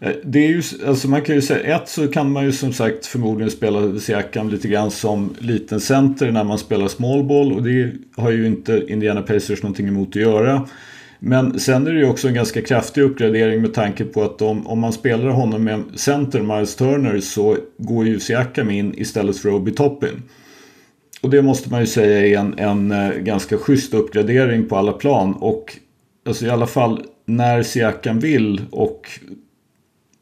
[0.00, 2.72] Eh, det är ju, alltså man kan ju säga, ett så kan man ju som
[2.72, 7.62] sagt förmodligen spela Siakam lite grann som liten center när man spelar small ball och
[7.62, 10.68] det har ju inte Indiana Pacers någonting emot att göra.
[11.22, 14.66] Men sen är det ju också en ganska kraftig uppgradering med tanke på att om,
[14.66, 19.54] om man spelar honom med center Miles Turner så går ju Siakam in istället för
[19.54, 20.22] Obi Toppin.
[21.20, 24.92] Och det måste man ju säga är en, en eh, ganska schysst uppgradering på alla
[24.92, 25.34] plan.
[25.34, 25.78] Och
[26.26, 29.08] alltså i alla fall när Siakam vill och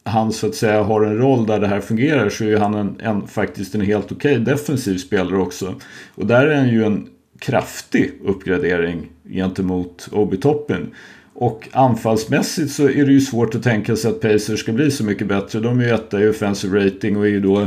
[0.09, 2.97] han så att säga har en roll där det här fungerar så är han en,
[3.01, 5.75] en faktiskt en helt okej okay defensiv spelare också.
[6.15, 10.87] Och där är han ju en kraftig uppgradering gentemot Obi-toppen.
[11.35, 15.05] Och anfallsmässigt så är det ju svårt att tänka sig att Pacers ska bli så
[15.05, 15.61] mycket bättre.
[15.61, 17.67] De är ju etta i offensive rating och är ju då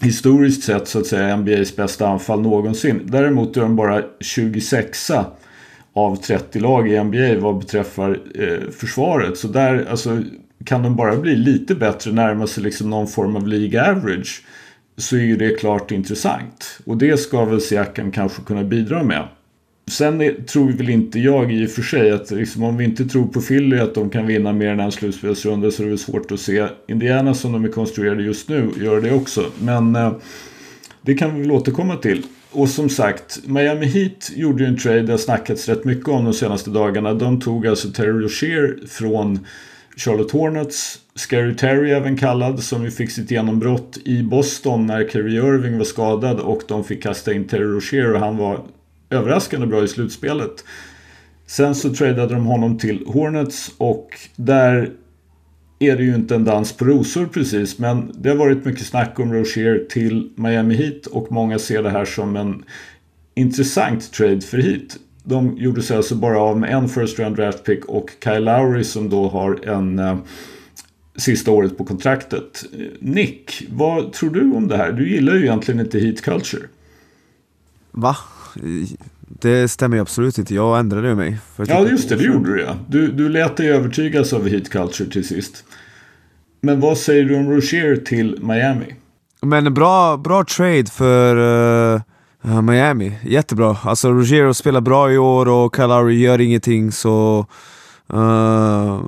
[0.00, 3.00] historiskt sett så att säga NBAs bästa anfall någonsin.
[3.04, 5.10] Däremot är de bara 26
[5.92, 9.38] av 30 lag i NBA vad beträffar eh, försvaret.
[9.38, 10.22] Så där, alltså
[10.64, 14.42] kan de bara bli lite bättre, närma sig liksom någon form av League average
[14.96, 16.80] så är ju det klart intressant.
[16.84, 19.28] Och det ska väl Siakam kanske kunna bidra med.
[19.90, 23.04] Sen är, tror väl inte jag i och för sig att liksom, om vi inte
[23.04, 25.98] tror på Philly att de kan vinna mer än en slutspelsrunda så är det väl
[25.98, 29.46] svårt att se Indiana som de är konstruerade just nu göra det också.
[29.60, 30.12] Men eh,
[31.02, 32.22] det kan vi väl återkomma till.
[32.50, 36.24] Och som sagt, Miami Heat gjorde ju en trade det har snackats rätt mycket om
[36.24, 37.14] de senaste dagarna.
[37.14, 39.38] De tog alltså Terry Rozier från
[39.96, 45.42] Charlotte Hornets, Scary Terry även kallad, som ju fick sitt genombrott i Boston när Kyrie
[45.42, 48.64] Irving var skadad och de fick kasta in Terry Rozier och han var
[49.10, 50.64] överraskande bra i slutspelet.
[51.46, 54.90] Sen så tradade de honom till Hornets och där
[55.78, 59.18] är det ju inte en dans på rosor precis men det har varit mycket snack
[59.18, 62.64] om Rozier till Miami Heat och många ser det här som en
[63.34, 64.98] intressant trade för Heat.
[65.24, 68.84] De gjorde sig alltså bara av med en first round draft pick och Kyle Lowry
[68.84, 70.16] som då har en eh,
[71.16, 72.64] sista året på kontraktet.
[73.00, 74.92] Nick, vad tror du om det här?
[74.92, 76.62] Du gillar ju egentligen inte heat culture.
[77.90, 78.16] Va?
[79.28, 80.54] Det stämmer ju absolut inte.
[80.54, 81.38] Jag ändrade mig.
[81.56, 82.16] ja, just det.
[82.16, 82.76] Det gjorde du ja.
[82.88, 85.64] Du, du lät dig övertygas av heat culture till sist.
[86.60, 88.94] Men vad säger du om Rozier till Miami?
[89.42, 91.36] Men bra, bra trade för
[91.94, 92.00] uh,
[92.44, 93.18] Eh, Miami.
[93.22, 93.76] Jättebra.
[93.82, 97.46] Alltså Ruggiero spelar bra i år och Calari gör ingenting så...
[98.12, 99.00] Uh,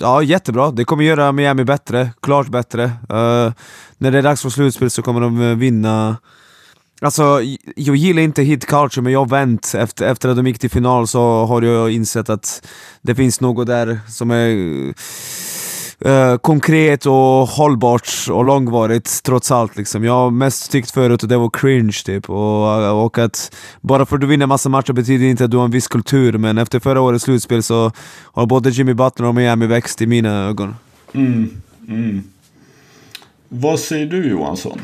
[0.00, 0.70] ja, jättebra.
[0.70, 2.10] Det kommer göra Miami bättre.
[2.22, 2.84] Klart bättre.
[2.84, 3.52] Uh,
[3.98, 6.16] när det är dags för slutspel så kommer de vinna
[7.00, 7.40] Alltså,
[7.76, 9.72] jag gillar inte hit culture, men jag har vänt.
[9.74, 12.68] Efter, efter att de gick till final så har jag insett att
[13.02, 14.94] det finns något där som är
[16.06, 19.76] uh, konkret och hållbart och långvarigt trots allt.
[19.76, 20.04] Liksom.
[20.04, 22.30] Jag har mest tyckt förut att det var cringe typ.
[22.30, 25.64] Och, och att bara för att du vinner massa matcher betyder inte att du har
[25.64, 27.92] en viss kultur, men efter förra årets slutspel så
[28.32, 30.74] har både Jimmy Butler och Miami växt i mina ögon.
[31.12, 31.50] Mm,
[31.88, 32.22] mm.
[33.48, 34.80] Vad säger du Johansson?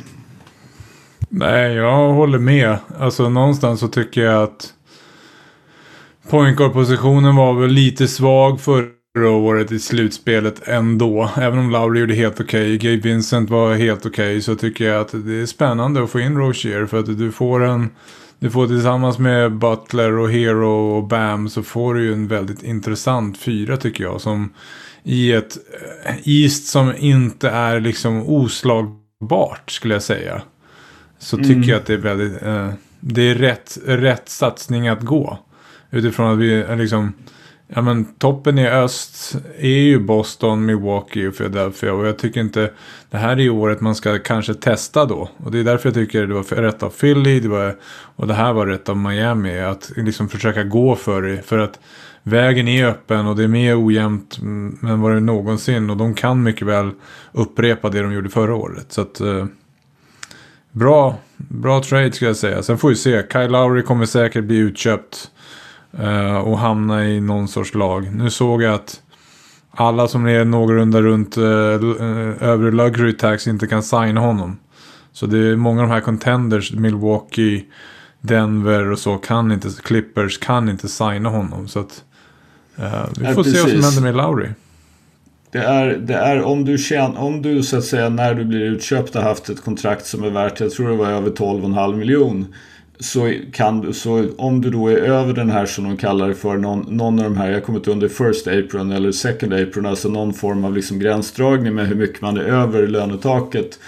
[1.29, 2.79] Nej, jag håller med.
[2.99, 4.75] Alltså någonstans så tycker jag att
[6.31, 11.31] point positionen var väl lite svag förra året i slutspelet ändå.
[11.37, 14.85] Även om Lauri gjorde helt okej, okay, Gabe Vincent var helt okej, okay, så tycker
[14.85, 16.87] jag att det är spännande att få in Rozier.
[16.87, 17.91] För att du får en...
[18.39, 22.63] Du får tillsammans med Butler och Hero och Bam så får du ju en väldigt
[22.63, 24.21] intressant fyra tycker jag.
[24.21, 24.53] Som
[25.03, 25.59] i ett
[26.05, 30.43] eh, East som inte är liksom oslagbart skulle jag säga
[31.19, 31.69] så tycker mm.
[31.69, 32.71] jag att det är väldigt, eh,
[33.01, 35.39] det är rätt, rätt satsning att gå.
[35.91, 37.13] Utifrån att vi är liksom,
[37.75, 41.93] ja men toppen i öst är ju Boston, Milwaukee och Philadelphia.
[41.93, 42.71] Och jag tycker inte,
[43.11, 45.29] det här är ju året man ska kanske testa då.
[45.37, 47.77] Och det är därför jag tycker det var rätt av Philly, det var,
[48.17, 49.61] och det här var rätt av Miami.
[49.61, 51.43] Att liksom försöka gå för det.
[51.43, 51.79] För att
[52.23, 55.91] vägen är öppen och det är mer ojämnt mm, än vad det någonsin.
[55.91, 56.91] Och de kan mycket väl
[57.33, 58.87] upprepa det de gjorde förra året.
[58.93, 59.21] Så att...
[59.21, 59.47] Eh,
[60.73, 62.63] Bra, bra trade skulle jag säga.
[62.63, 63.23] Sen får vi se.
[63.33, 65.31] Kyle Lowry kommer säkert bli utköpt.
[65.99, 68.15] Uh, och hamna i någon sorts lag.
[68.15, 69.01] Nu såg jag att
[69.71, 71.45] alla som är någorlunda runt uh,
[72.41, 74.59] övre luxury tax inte kan signa honom.
[75.13, 77.65] Så det är många av de här contenders, Milwaukee,
[78.21, 81.69] Denver och så, kan inte, Clippers kan inte signa honom.
[81.69, 82.05] Så att
[82.79, 82.85] uh,
[83.19, 84.49] vi får ja, se vad som händer med Lowry.
[85.53, 88.61] Det är, det är om du tjän, om du så att säga när du blir
[88.61, 92.55] utköpt har haft ett kontrakt som är värt, jag tror det var över 12,5 miljon.
[93.03, 96.57] Så, kan, så om du då är över den här som de kallar det för,
[96.57, 100.09] någon, någon av de här, jag kommer inte under first apron eller second apron, alltså
[100.09, 103.79] någon form av liksom gränsdragning med hur mycket man är över lönetaket.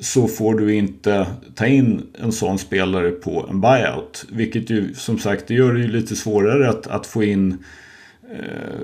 [0.00, 4.24] Så får du inte ta in en sån spelare på en buyout.
[4.28, 7.64] Vilket ju som sagt, det gör det ju lite svårare att, att få in
[8.32, 8.80] eh,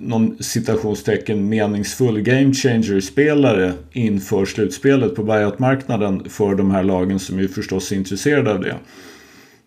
[0.00, 7.48] någon citationstecken meningsfull game changer-spelare inför slutspelet på buyout-marknaden för de här lagen som ju
[7.48, 8.76] förstås är intresserade av det.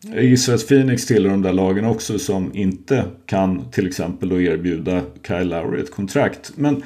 [0.01, 4.41] Jag gissar att Phoenix tillhör de där lagen också som inte kan till exempel då
[4.41, 6.51] erbjuda Kyle Lowry ett kontrakt.
[6.55, 6.83] Men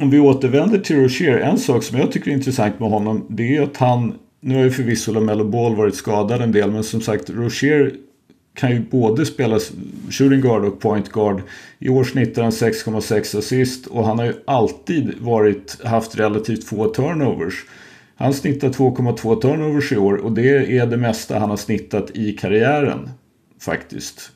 [0.00, 3.56] om vi återvänder till Rozier, en sak som jag tycker är intressant med honom det
[3.56, 7.00] är att han, nu har ju förvisso LaMelo Ball varit skadad en del, men som
[7.00, 7.94] sagt Rozier
[8.54, 9.58] kan ju både spela
[10.10, 11.42] shooting guard och point guard.
[11.78, 16.88] I år snittar han 6,6 assist och han har ju alltid varit, haft relativt få
[16.88, 17.64] turnovers.
[18.16, 22.32] Han snittar 2,2 turnovers i år och det är det mesta han har snittat i
[22.32, 23.10] karriären.
[23.60, 24.30] Faktiskt.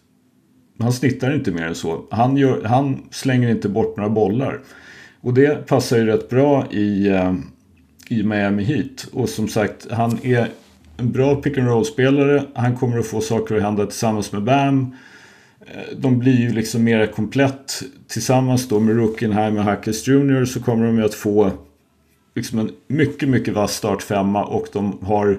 [0.78, 2.04] Han snittar inte mer än så.
[2.10, 4.60] Han, gör, han slänger inte bort några bollar.
[5.20, 7.34] Och det passar ju rätt bra i, eh,
[8.08, 9.06] i Miami Heat.
[9.12, 10.48] Och som sagt, han är
[10.96, 12.42] en bra pick and roll-spelare.
[12.54, 14.94] Han kommer att få saker att hända tillsammans med Bam.
[15.60, 17.82] Eh, de blir ju liksom mer komplett.
[18.08, 21.50] Tillsammans då med Rookin här med Hackers Jr så kommer de ju att få
[22.36, 25.38] liksom en mycket, mycket vass startfemma och de har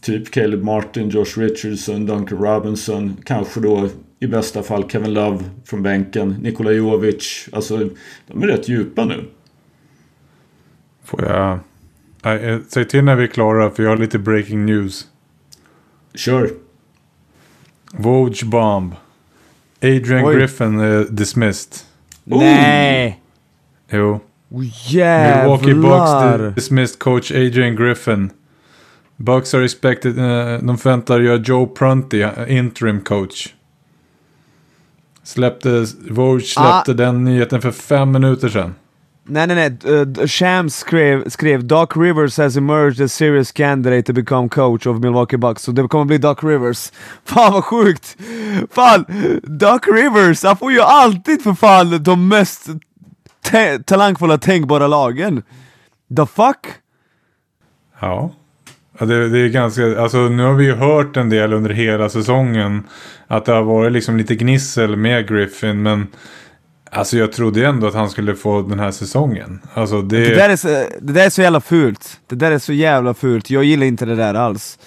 [0.00, 3.88] typ Caleb Martin, Josh Richardson, Duncan Robinson, kanske då
[4.20, 7.48] i bästa fall Kevin Love från bänken, Nikola Jovic.
[7.52, 7.90] Alltså,
[8.26, 9.24] de är rätt djupa nu.
[11.04, 11.58] Får jag
[12.24, 15.08] Nej, säg till när vi är klara för jag har lite breaking news.
[16.14, 16.50] Kör.
[17.92, 18.94] Woj bomb.
[19.82, 20.34] Adrian Oj.
[20.34, 21.72] Griffin är dismissed.
[22.24, 23.22] Nej!
[23.90, 24.20] Jo.
[24.54, 25.42] Oh, jävlar!
[25.42, 28.30] Milwaukee Bucks dismissed coach Adrian Griffin.
[29.16, 33.54] Bucks are expected, uh, de förväntar göra Joe Prunty, uh, interim coach.
[35.22, 36.94] Släppte, Woj släppte ah.
[36.94, 38.74] den nyheten för fem minuter sedan.
[39.24, 44.12] Nej nej nej, uh, Shams skrev, skrev Doc Rivers has emerged as serious candidate to
[44.12, 46.92] become coach of Milwaukee Bucks, så det kommer bli Doc Rivers.
[47.24, 48.16] Fan vad sjukt!
[48.70, 49.04] Fan,
[49.42, 52.68] Doc Rivers, han får ju alltid för fan de mest
[53.84, 55.42] talangfulla tänkbara lagen.
[56.16, 56.66] The fuck?
[58.00, 58.30] Ja.
[58.98, 62.82] Det, det, är ganska, alltså nu har vi ju hört en del under hela säsongen
[63.26, 66.06] att det har varit liksom lite gnissel med Griffin men
[66.94, 69.60] Alltså jag trodde ändå att han skulle få den här säsongen.
[69.74, 70.20] Alltså det...
[70.20, 70.68] Det där, är så,
[71.00, 72.20] det där är så jävla fult.
[72.26, 73.50] Det där är så jävla fult.
[73.50, 74.78] Jag gillar inte det där alls.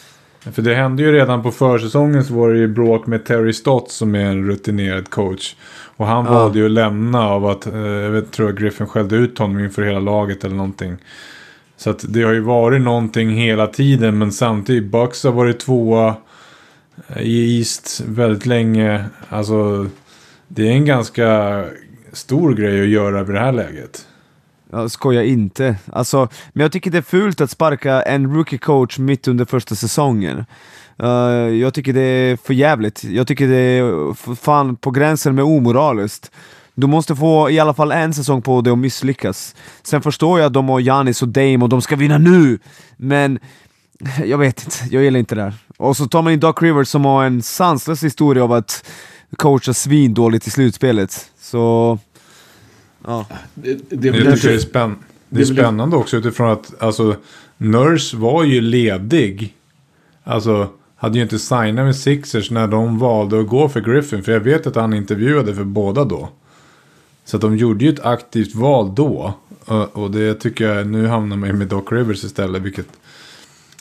[0.52, 3.92] För det hände ju redan på försäsongen så var det ju bråk med Terry Stott
[3.92, 5.56] som är en rutinerad coach.
[5.98, 6.32] Och han Ja.
[6.32, 9.60] valde ju att lämna av att, eh, jag vet, tror jag Griffin skällde ut honom
[9.60, 10.98] inför hela laget eller någonting.
[11.78, 16.16] Så att det har ju varit någonting hela tiden men samtidigt Bucks har varit tvåa
[17.20, 19.06] i East väldigt länge.
[19.30, 19.88] Alltså
[20.48, 21.64] det är en ganska
[22.14, 24.08] stor grej att göra vid det här läget.
[24.76, 25.76] Jag skojar inte.
[25.94, 29.76] Alltså, men jag tycker det är fult att sparka en rookie coach mitt under första
[29.76, 30.46] säsongen.
[31.04, 31.10] Uh,
[31.56, 33.04] jag tycker det är för jävligt.
[33.04, 36.32] Jag tycker det är fan på gränsen med omoraliskt.
[36.74, 39.56] Du måste få i alla fall en säsong på dig att misslyckas.
[39.84, 42.60] Sen förstår jag att de har Janis och Dame och de ska vinna nu,
[42.98, 43.40] men
[44.26, 45.54] jag vet inte, jag gillar inte det här.
[45.78, 48.90] Och så tar man in Doc Rivers som har en sanslös historia av att
[49.38, 51.32] coacha svindåligt i slutspelet.
[51.40, 52.00] Så...
[53.08, 53.26] Ja.
[53.54, 54.90] Det, det är Jag tycker det är, spänn
[55.30, 57.16] det det är spännande också utifrån att alltså,
[57.58, 59.54] Nurse var ju ledig.
[60.24, 64.24] Alltså hade ju inte signat med Sixers när de valde att gå för Griffin.
[64.24, 66.30] För jag vet att han intervjuade för båda då.
[67.26, 69.34] Så att de gjorde ju ett aktivt val då.
[69.66, 72.62] Och- Och det tycker jag, nu hamnar man ju med Doc Rivers istället.
[72.62, 72.88] Vilket,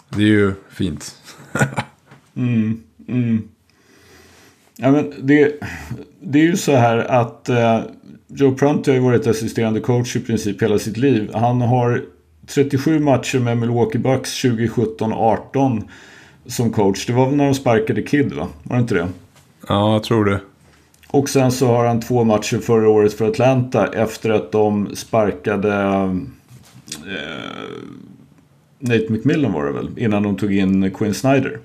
[0.09, 1.17] det är ju fint.
[2.37, 3.49] Mm, mm.
[4.77, 5.53] Ja, men det,
[6.21, 7.81] det är ju så här att eh,
[8.29, 11.31] Joe Prunty har ju varit assisterande coach i princip hela sitt liv.
[11.35, 12.05] Han har
[12.47, 15.83] 37 matcher med Milwaukee Bucks 2017-18
[16.47, 17.07] som coach.
[17.07, 18.49] Det var väl när de sparkade Kid va?
[18.63, 19.09] Var det inte det?
[19.69, 20.41] Ja, jag tror det.
[21.09, 25.73] Och sen så har han två matcher förra året för Atlanta efter att de sparkade
[25.73, 27.45] eh,
[28.79, 29.99] Nate McMillan var det väl?
[29.99, 31.59] Innan de tog in Quinn Snyder.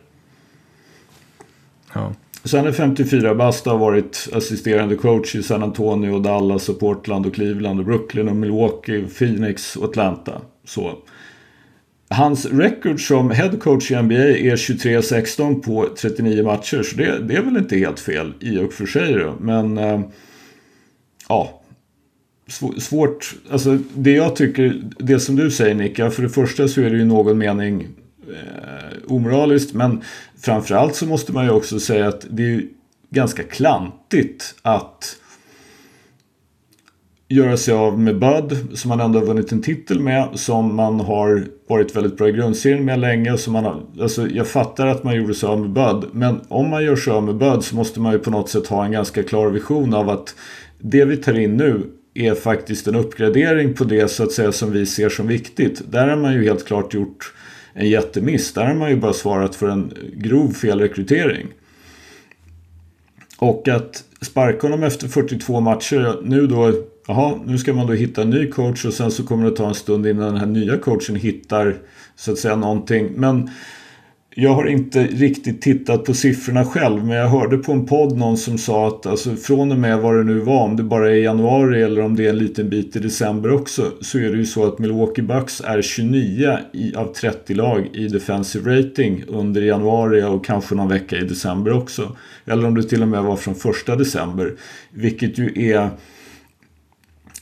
[1.93, 2.13] Ja.
[2.43, 6.79] Så han är 54 bast och har varit assisterande coach i San Antonio, Dallas och
[6.79, 10.41] Portland och Cleveland och Brooklyn och Milwaukee, Phoenix och Atlanta.
[10.65, 10.97] Så.
[12.09, 16.83] Hans record som head coach i NBA är 23-16 på 39 matcher.
[16.83, 19.35] Så det, det är väl inte helt fel i och för sig då.
[19.39, 20.01] Men eh,
[21.29, 21.61] ja,
[22.77, 23.35] svårt.
[23.51, 26.95] Alltså det jag tycker, det som du säger Nicka, för det första så är det
[26.95, 27.87] ju i någon mening
[28.29, 29.73] eh, omoraliskt.
[29.73, 30.01] Men
[30.41, 32.69] framförallt så måste man ju också säga att det är ju
[33.09, 35.15] ganska klantigt att
[37.27, 40.29] göra sig av med Bud som man ändå har vunnit en titel med.
[40.33, 43.37] Som man har varit väldigt bra i grundserien med länge.
[43.37, 46.09] Som man har, alltså jag fattar att man gjorde sig av med Bud.
[46.11, 48.67] Men om man gör sig av med Bud så måste man ju på något sätt
[48.67, 50.35] ha en ganska klar vision av att
[50.79, 54.71] det vi tar in nu är faktiskt en uppgradering på det så att säga som
[54.71, 55.91] vi ser som viktigt.
[55.91, 57.33] Där har man ju helt klart gjort
[57.73, 58.53] en jättemiss.
[58.53, 61.47] Där har man ju bara svarat för en grov felrekrytering.
[63.37, 66.73] Och att sparka honom efter 42 matcher, nu då,
[67.07, 69.67] jaha, nu ska man då hitta en ny coach och sen så kommer det ta
[69.67, 71.75] en stund innan den här nya coachen hittar
[72.15, 73.11] så att säga någonting.
[73.15, 73.49] Men
[74.35, 78.37] jag har inte riktigt tittat på siffrorna själv men jag hörde på en podd någon
[78.37, 81.15] som sa att alltså, från och med vad det nu var, om det bara är
[81.15, 84.37] i januari eller om det är en liten bit i december också, så är det
[84.37, 89.61] ju så att Milwaukee Bucks är 29 i, av 30 lag i defensive rating under
[89.61, 92.15] januari och kanske någon vecka i december också.
[92.45, 94.53] Eller om det till och med var från första december.
[94.91, 95.89] Vilket ju är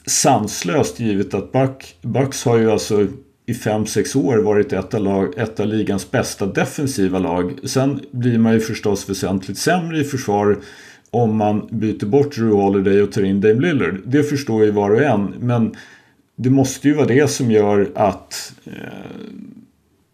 [0.06, 3.08] sanslöst givet att Buck, Bucks har ju alltså
[3.50, 7.60] i 5-6 år varit ett av, lag, ett av ligans bästa defensiva lag.
[7.64, 10.60] Sen blir man ju förstås väsentligt sämre i försvar
[11.10, 14.00] om man byter bort Drew Holiday och tar in Dame Lillard.
[14.06, 15.34] Det förstår ju var och en.
[15.40, 15.76] Men
[16.36, 18.74] det måste ju vara det som gör att eh,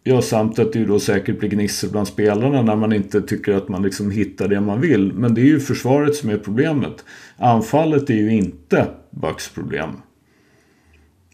[0.05, 3.53] Ja, samt att det ju då säkert blir gnissel bland spelarna när man inte tycker
[3.53, 5.13] att man liksom hittar det man vill.
[5.13, 7.05] Men det är ju försvaret som är problemet.
[7.37, 9.89] Anfallet är ju inte Bucks problem.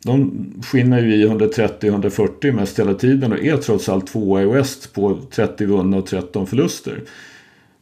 [0.04, 4.93] De skinner ju i 130-140 mest hela tiden och är trots allt tvåa i West
[4.93, 7.02] på 30 vunna och 13 förluster.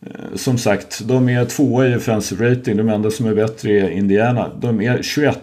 [0.02, 2.78] Eh, som sagt, de är tvåa i defensive rating.
[2.78, 4.52] De enda som är bättre är Indiana.
[4.62, 5.40] De är 21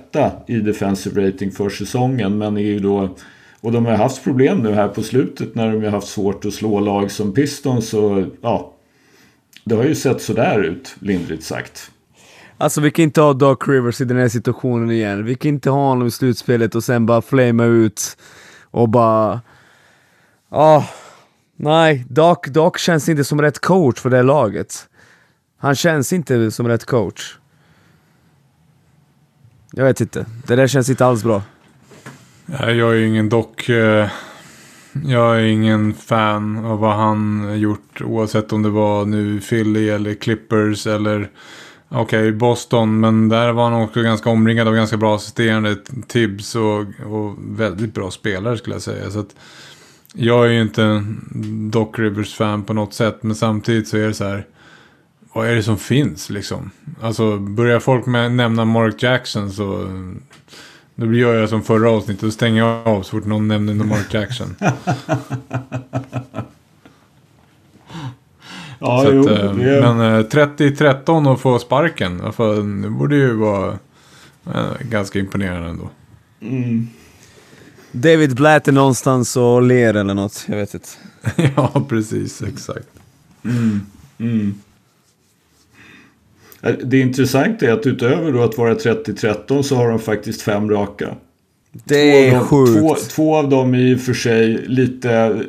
[0.46, 3.16] i defensive rating för säsongen men är ju då
[3.64, 6.54] och de har haft problem nu här på slutet när de har haft svårt att
[6.54, 8.74] slå lag som Pistons och ja.
[9.64, 11.90] Det har ju sett sådär ut, lindrigt sagt.
[12.58, 15.24] Alltså vi kan inte ha Doc Rivers i den här situationen igen.
[15.24, 18.16] Vi kan inte ha honom i slutspelet och sen bara flamea ut
[18.70, 19.40] och bara...
[20.50, 20.84] Oh,
[21.56, 24.88] nej, Doc, Doc känns inte som rätt coach för det här laget.
[25.58, 27.38] Han känns inte som rätt coach.
[29.72, 30.26] Jag vet inte.
[30.46, 31.42] Det där känns inte alls bra.
[32.46, 33.68] Jag är ju ingen dock.
[33.68, 34.08] Eh,
[35.04, 38.02] jag är ingen fan av vad han gjort.
[38.04, 41.30] Oavsett om det var nu Philly eller Clippers eller
[41.96, 45.76] Okej, okay, Boston, men där var han också ganska omringad av ganska bra assisterande
[46.06, 49.10] Tibbs och, och väldigt bra spelare skulle jag säga.
[49.10, 49.34] Så att,
[50.14, 54.14] jag är ju inte en Doc Rivers-fan på något sätt, men samtidigt så är det
[54.14, 54.46] så här.
[55.32, 56.70] Vad är det som finns liksom?
[57.00, 59.88] Alltså börjar folk med nämna Mark Jackson så
[60.94, 64.14] då gör jag som förra avsnittet och stänger jag av så fort någon nämner Mark
[64.14, 64.56] Jackson.
[68.78, 69.80] ja, så jo, att, eh, det...
[69.80, 73.78] Men 30-13 eh, och få sparken, alltså, det borde ju vara
[74.46, 75.90] äh, ganska imponerande ändå.
[76.40, 76.88] Mm.
[77.92, 80.88] David Blatt är någonstans och ler eller något, jag vet inte.
[81.56, 82.88] ja, precis, exakt.
[83.44, 83.80] Mm.
[84.18, 84.54] Mm.
[86.84, 91.14] Det intressanta är att utöver då att vara 30-13 så har de faktiskt fem raka.
[91.72, 92.80] Det är sjukt.
[92.80, 95.40] Två, två av dem är i och för sig lite...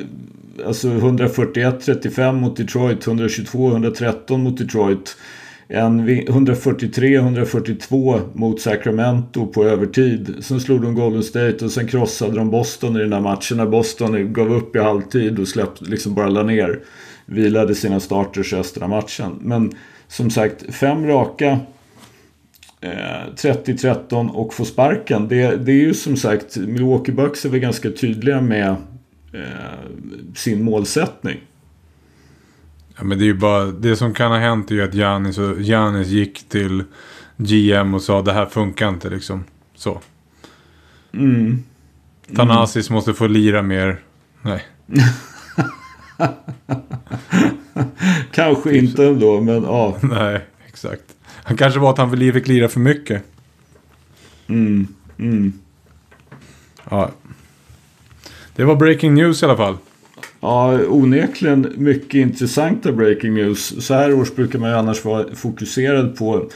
[0.66, 5.16] Alltså 141-35 mot Detroit, 122-113 mot Detroit.
[5.68, 10.34] En 143-142 mot Sacramento på övertid.
[10.40, 13.56] Sen slog de Golden State och sen krossade de Boston i den här matchen.
[13.56, 16.80] När Boston gav upp i halvtid och släppte, liksom bara la ner.
[17.26, 19.38] Vilade sina starters resten av matchen.
[19.40, 19.72] Men
[20.08, 21.58] som sagt, fem raka.
[22.80, 22.90] Eh,
[23.36, 25.28] 30-13 och få sparken.
[25.28, 28.76] Det, det är ju som sagt, Milwaukee Bucks är väl ganska tydliga med
[30.34, 31.40] sin målsättning.
[32.96, 34.94] Ja, men det är ju bara, det som kan ha hänt är ju att
[35.38, 36.84] och, Giannis gick till
[37.36, 39.44] GM och sa det här funkar inte liksom.
[39.74, 40.00] Så.
[41.12, 41.64] Mm.
[42.36, 42.94] Thanasis mm.
[42.94, 44.00] måste få lira mer.
[44.42, 44.64] Nej.
[48.32, 49.96] kanske inte ändå, men ja.
[50.02, 51.02] Nej, exakt.
[51.26, 53.22] Han kanske var att han fick lira för mycket.
[54.46, 54.86] Mm,
[55.18, 55.52] mm.
[56.90, 57.10] Ja.
[58.56, 59.76] Det var breaking news i alla fall.
[60.40, 63.86] Ja, onekligen mycket intressanta breaking news.
[63.86, 66.50] Så här års brukar man ju annars vara fokuserad på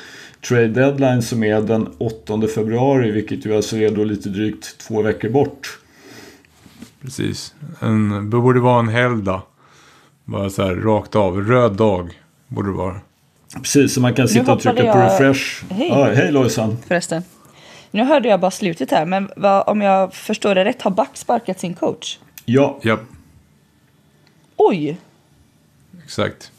[0.48, 5.03] trade deadline som är den 8 februari, vilket ju alltså är då lite drygt två
[5.03, 5.78] veckor bort.
[7.03, 7.55] Precis.
[7.80, 9.42] En, det borde vara en helgdag.
[10.24, 11.40] Bara så här rakt av.
[11.40, 13.01] Röd dag borde det vara.
[13.55, 14.94] Precis, så man kan sitta och trycka jag...
[14.94, 15.64] på refresh.
[15.70, 16.76] Hej, ja, hej Lojsan.
[16.88, 17.22] Förresten.
[17.91, 21.16] Nu hörde jag bara slutet här, men vad, om jag förstår det rätt, har Back
[21.16, 22.18] sparkat sin coach?
[22.45, 22.78] Ja.
[22.82, 22.99] ja.
[24.57, 24.99] Oj!
[26.05, 26.53] Exakt.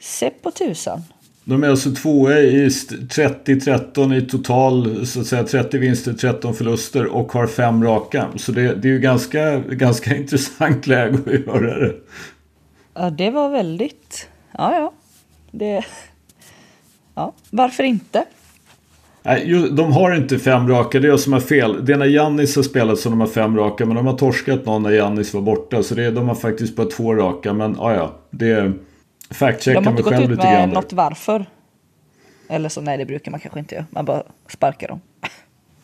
[0.00, 1.02] Se på tusan.
[1.44, 7.06] De är alltså tvåa i 30-13 i total, så att säga 30 vinster, 13 förluster
[7.06, 8.28] och har fem raka.
[8.36, 11.94] Så det, det är ju ganska, ganska intressant läge att göra det.
[12.94, 14.28] Ja, det var väldigt...
[14.52, 14.92] Ja, ja.
[15.50, 15.84] Det...
[17.14, 18.24] Ja, varför inte?
[19.26, 21.84] Nej, de har inte fem raka, det är jag som har fel.
[21.84, 24.64] Det är när Jannis har spelat som de har fem raka, men de har torskat
[24.66, 25.82] någon när Jannis var borta.
[25.82, 28.14] Så det är, de har faktiskt bara två raka, men ja, ja.
[28.30, 28.72] Det
[29.30, 30.02] fact-checkar mig själv lite grann.
[30.02, 31.46] De har inte gått ut med något varför.
[32.48, 33.86] Eller så, nej det brukar man kanske inte göra.
[33.90, 35.00] Man bara sparkar dem.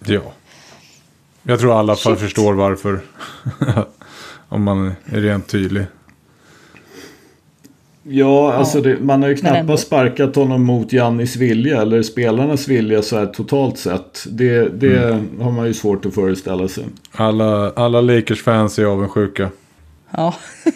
[0.06, 0.20] Ja.
[1.42, 3.00] Jag tror alla fall förstår varför.
[4.48, 5.84] Om man är rent tydlig.
[8.02, 13.02] Ja, alltså det, man har ju knappast sparkat honom mot Jannis vilja eller spelarnas vilja
[13.02, 14.26] så här totalt sett.
[14.30, 15.40] Det, det mm.
[15.40, 16.84] har man ju svårt att föreställa sig.
[17.12, 19.50] Alla, alla Lakers-fans är avundsjuka.
[20.10, 20.34] Ja.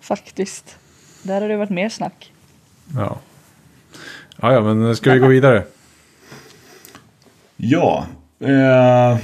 [0.00, 0.76] Faktiskt.
[1.22, 2.32] Där har det varit mer snack.
[2.94, 3.18] Ja.
[4.36, 5.64] Ja, ja men ska vi gå vidare?
[7.56, 8.06] Ja.
[8.40, 9.18] Eh,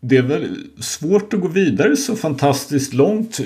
[0.00, 3.40] det är väl svårt att gå vidare så fantastiskt långt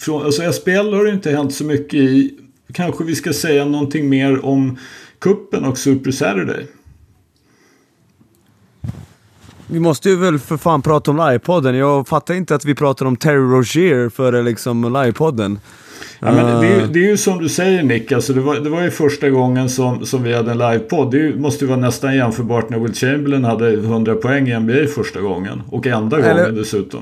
[0.00, 2.34] från, alltså SPL har det inte hänt så mycket i.
[2.72, 4.78] Kanske vi ska säga någonting mer om
[5.18, 6.66] kuppen och Super Saturday.
[9.66, 11.74] Vi måste ju väl för fan prata om livepodden.
[11.74, 15.58] Jag fattar inte att vi pratar om Terry Rogier före liksom livepodden.
[16.18, 18.70] Ja, men det, är, det är ju som du säger Nick, alltså det, var, det
[18.70, 21.10] var ju första gången som, som vi hade en livepodd.
[21.10, 25.20] Det måste ju vara nästan jämförbart när Will Chamberlain hade 100 poäng i NBA första
[25.20, 25.62] gången.
[25.70, 27.00] Och enda gången Eller, dessutom.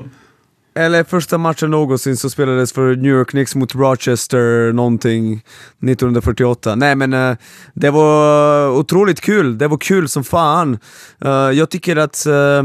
[0.79, 6.75] Eller första matchen någonsin så spelades för New York Knicks mot Rochester någonting 1948.
[6.75, 7.35] Nej men uh,
[7.73, 10.79] det var otroligt kul, det var kul som fan.
[11.25, 12.63] Uh, jag tycker att uh,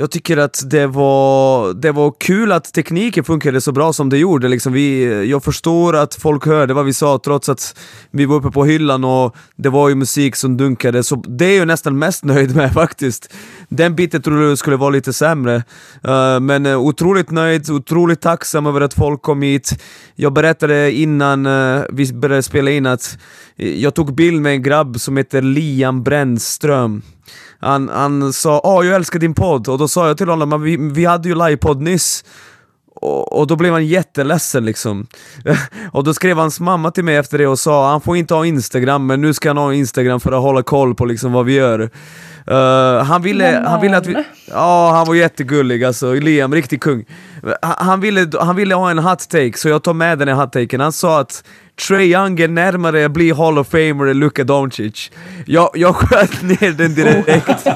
[0.00, 4.18] jag tycker att det var, det var kul att tekniken funkade så bra som det
[4.18, 4.48] gjorde.
[4.48, 7.78] Liksom vi, jag förstår att folk hörde vad vi sa trots att
[8.10, 11.58] vi var uppe på hyllan och det var ju musik som dunkade, så det är
[11.58, 13.32] jag nästan mest nöjd med faktiskt.
[13.68, 15.56] Den biten trodde jag skulle vara lite sämre.
[16.08, 19.82] Uh, men uh, otroligt nöjd, otroligt tacksam över att folk kom hit.
[20.14, 23.18] Jag berättade innan uh, vi började spela in att
[23.56, 27.02] jag tog bild med en grabb som heter Liam Brännström.
[27.60, 30.62] Han, han sa åh jag älskar din podd” och då sa jag till honom att
[30.62, 32.24] vi, vi hade ju livepodd nyss.
[32.94, 35.06] och, och då blev han jätteledsen liksom.
[35.92, 38.46] och då skrev hans mamma till mig efter det och sa han får inte ha
[38.46, 41.52] Instagram men nu ska han ha Instagram för att hålla koll på liksom vad vi
[41.52, 41.90] gör.
[42.50, 44.16] Uh, han, ville, han ville att vi...
[44.50, 47.04] Ja, han var jättegullig alltså, Liam, riktig kung.
[47.62, 50.52] Han ville, han ville ha en hot take, så jag tar med den i hot
[50.52, 50.80] taken.
[50.80, 51.44] Han sa att
[51.88, 55.10] Trey Young är närmare att bli Hall of Famer än Luka Doncic.
[55.46, 57.66] Jag, jag sköt ner den direkt.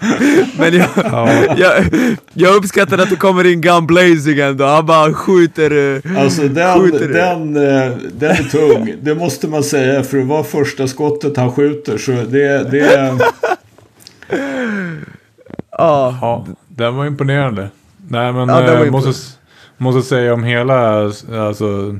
[0.58, 1.28] Men jag, ja.
[1.56, 1.84] jag,
[2.32, 5.96] jag uppskattar att det kommer in Gun Blazing ändå, han bara skjuter...
[6.06, 10.26] Eh, alltså den, skjuter den, eh, den är tung, det måste man säga för att
[10.26, 12.70] vara första skottet han skjuter så det...
[12.70, 13.18] det...
[15.78, 16.46] ja.
[16.76, 17.70] Den var imponerande.
[18.08, 19.12] Nej men ja, jag måste,
[19.76, 21.04] måste säga om hela,
[21.38, 21.98] alltså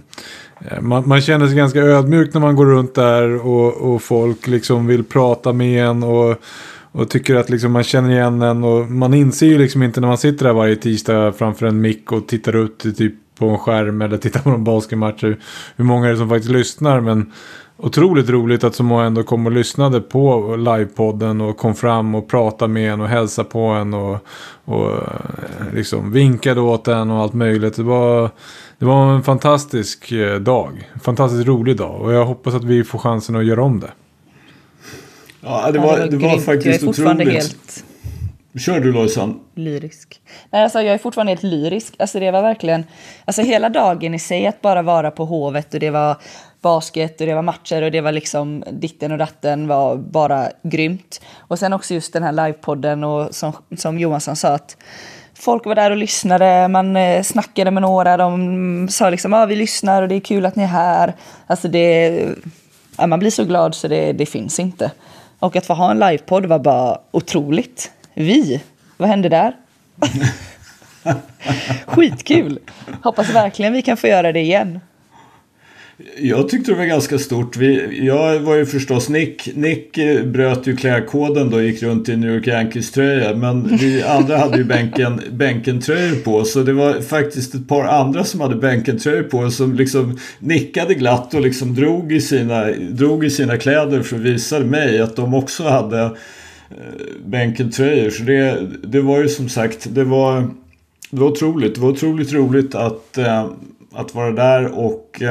[0.81, 4.87] man, man, känner sig ganska ödmjuk när man går runt där och, och folk liksom
[4.87, 6.03] vill prata med en.
[6.03, 6.37] Och,
[6.93, 10.09] och tycker att liksom man känner igen en och man inser ju liksom inte när
[10.09, 14.03] man sitter där varje tisdag framför en mick och tittar ut typ på en skärm
[14.03, 15.23] eller tittar på en basketmatch
[15.77, 17.33] hur många är det som faktiskt lyssnar men
[17.77, 22.29] otroligt roligt att så många ändå kom och lyssnade på livepodden och kom fram och
[22.29, 24.19] pratade med en och hälsade på en och,
[24.65, 27.77] och eh, liksom vinkade åt en och allt möjligt.
[27.77, 28.31] Det var,
[28.79, 32.85] det var en fantastisk eh, dag, en fantastiskt rolig dag och jag hoppas att vi
[32.85, 33.91] får chansen att göra om det.
[35.41, 37.43] Ja, det var, ja, det var, det var faktiskt jag är fortfarande otroligt.
[37.43, 37.85] Helt
[38.59, 39.41] Kör du Lojsan.
[39.55, 40.21] Lyrisk.
[40.51, 41.95] Nej, alltså, jag är fortfarande helt lyrisk.
[41.99, 42.85] Alltså, det var verkligen,
[43.25, 46.17] alltså, hela dagen i sig att bara vara på Hovet och det var
[46.63, 51.21] basket och det var matcher och det var liksom ditten och datten var bara grymt.
[51.39, 54.77] Och sen också just den här livepodden och som, som Johansson sa att
[55.35, 59.57] folk var där och lyssnade, man eh, snackade med några, de sa liksom ah, vi
[59.57, 61.15] lyssnar och det är kul att ni är här.
[61.47, 62.11] Alltså det,
[62.99, 64.91] ja, man blir så glad så det, det finns inte.
[65.39, 67.91] Och att få ha en livepodd var bara otroligt.
[68.15, 68.63] Vi,
[68.97, 69.57] vad hände där?
[71.87, 72.59] Skitkul!
[73.03, 74.81] Hoppas verkligen vi kan få göra det igen.
[76.19, 77.57] Jag tyckte det var ganska stort.
[77.57, 79.57] Vi, jag var ju förstås Nick.
[79.57, 83.37] Nick eh, bröt ju klädkoden då och gick runt i New York Yankees-tröja.
[83.37, 86.45] Men vi andra hade ju bänken, bänkentröjor på.
[86.45, 89.51] Så det var faktiskt ett par andra som hade bänken-tröjor på.
[89.51, 94.23] Som liksom nickade glatt och liksom drog i sina, drog i sina kläder för att
[94.23, 96.11] visa mig att de också hade
[97.25, 97.27] bänkentröjor.
[97.27, 98.11] bänken-tröjor.
[98.11, 100.41] Så det, det var ju som sagt, det var,
[101.11, 101.75] det var otroligt.
[101.75, 103.47] Det var otroligt roligt att, eh,
[103.93, 105.23] att vara där och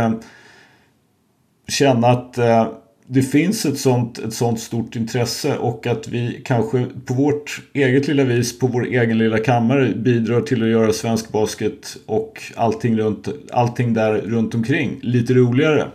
[1.67, 2.67] känna att eh,
[3.07, 8.07] det finns ett sånt, ett sånt stort intresse och att vi kanske på vårt eget
[8.07, 12.97] lilla vis, på vår egen lilla kammare bidrar till att göra svensk basket och allting,
[12.97, 15.87] runt, allting där runt omkring lite roligare.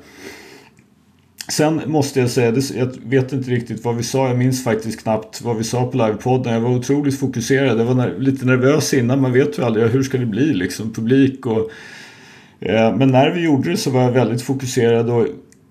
[1.49, 5.43] Sen måste jag säga, jag vet inte riktigt vad vi sa, jag minns faktiskt knappt
[5.43, 6.53] vad vi sa på livepodden.
[6.53, 10.19] Jag var otroligt fokuserad, jag var lite nervös innan, man vet ju aldrig hur ska
[10.19, 11.71] det bli liksom, publik och...
[12.61, 15.27] Eh, men när vi gjorde det så var jag väldigt fokuserad och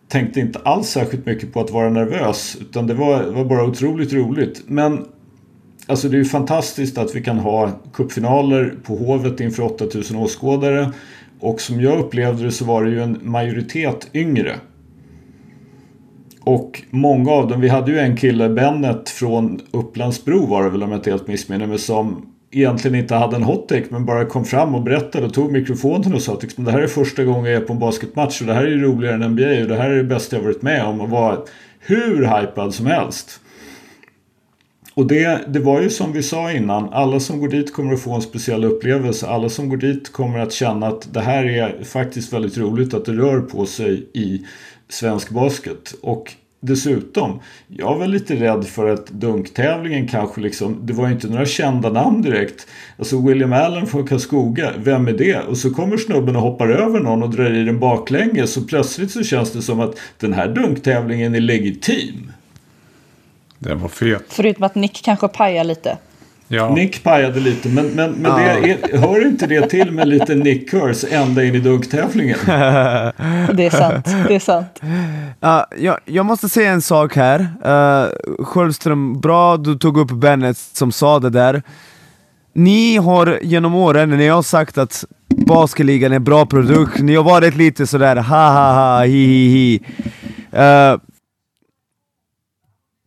[0.09, 2.57] tänkte inte alls särskilt mycket på att vara nervös.
[2.61, 4.63] Utan det var, var bara otroligt roligt.
[4.67, 5.05] Men
[5.87, 10.93] alltså det är ju fantastiskt att vi kan ha kuppfinaler på Hovet inför 8000 åskådare.
[11.39, 14.55] Och som jag upplevde det så var det ju en majoritet yngre.
[16.41, 20.83] Och många av dem, vi hade ju en kille, Bennet från Upplandsbro var det väl
[20.83, 24.45] om jag inte helt missminner mig, som egentligen inte hade en hot-take men bara kom
[24.45, 27.51] fram och berättade och tog mikrofonen och sa att liksom, det här är första gången
[27.51, 29.89] jag är på en basketmatch och det här är roligare än NBA och det här
[29.89, 31.45] är det bästa jag varit med om och var
[31.79, 33.39] hur hypad som helst.
[34.93, 38.01] Och det, det var ju som vi sa innan, alla som går dit kommer att
[38.01, 39.27] få en speciell upplevelse.
[39.27, 43.05] Alla som går dit kommer att känna att det här är faktiskt väldigt roligt att
[43.05, 44.45] det rör på sig i
[44.89, 45.95] svensk basket.
[46.01, 51.27] Och Dessutom, jag var lite rädd för att dunktävlingen kanske liksom, det var ju inte
[51.27, 52.67] några kända namn direkt.
[52.97, 55.39] Alltså William Allen från Karlskoga, vem är det?
[55.39, 59.11] Och så kommer snubben och hoppar över någon och drar i den baklänges så plötsligt
[59.11, 62.31] så känns det som att den här dunktävlingen är legitim.
[63.59, 64.23] Den var fet.
[64.27, 65.97] Förutom att Nick kanske pajar lite.
[66.51, 66.73] Ja.
[66.73, 70.69] Nick pajade lite, men, men, men det är, hör inte det till med lite Nick
[70.69, 72.37] Curse ända in i dunktävlingen?
[73.53, 74.79] det är sant, det är sant.
[75.43, 77.39] Uh, jag, jag måste säga en sak här.
[77.39, 81.63] Uh, Sköldström, bra du tog upp Bennett som sa det där.
[82.53, 87.15] Ni har genom åren, när ni har sagt att basketligan är en bra produkt, ni
[87.15, 89.79] har varit lite sådär ha ha ha hi hi hi.
[90.53, 90.99] Uh,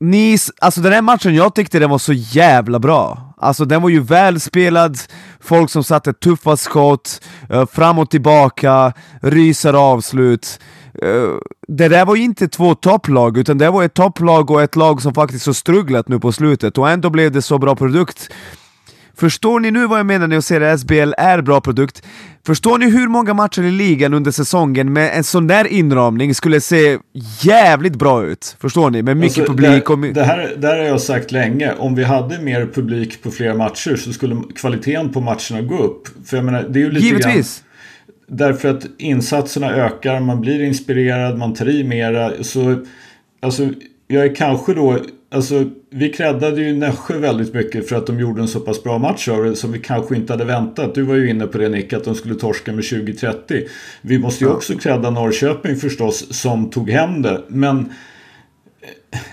[0.02, 3.34] ni, alltså den här matchen, jag tyckte den var så jävla bra.
[3.36, 4.98] Alltså den var ju välspelad,
[5.40, 10.60] folk som satte tuffa skott, eh, fram och tillbaka, rysare avslut.
[11.02, 11.08] Eh,
[11.68, 15.02] det där var ju inte två topplag, utan det var ett topplag och ett lag
[15.02, 18.30] som faktiskt har strugglat nu på slutet, och ändå blev det så bra produkt.
[19.14, 22.02] Förstår ni nu vad jag menar när jag säger att SBL är bra produkt?
[22.46, 26.60] Förstår ni hur många matcher i ligan under säsongen med en sån där inramning skulle
[26.60, 26.98] se
[27.40, 28.56] jävligt bra ut?
[28.60, 29.02] Förstår ni?
[29.02, 29.98] Med mycket Alltså, publik och...
[29.98, 31.72] det, här, det här har jag sagt länge.
[31.78, 36.08] Om vi hade mer publik på fler matcher så skulle kvaliteten på matcherna gå upp.
[36.26, 37.64] För jag menar, det är ju lite grann, Givetvis!
[38.28, 42.44] Därför att insatserna ökar, man blir inspirerad, man tar i mera.
[42.44, 42.84] Så,
[43.42, 43.68] alltså,
[44.08, 44.98] jag är kanske då...
[45.32, 48.98] Alltså, vi creddade ju Nässjö väldigt mycket för att de gjorde en så pass bra
[48.98, 50.94] match av det som vi kanske inte hade väntat.
[50.94, 53.66] Du var ju inne på det Nick, att de skulle torska med 20-30.
[54.00, 57.42] Vi måste ju också credda Norrköping förstås som tog hem det.
[57.48, 57.92] Men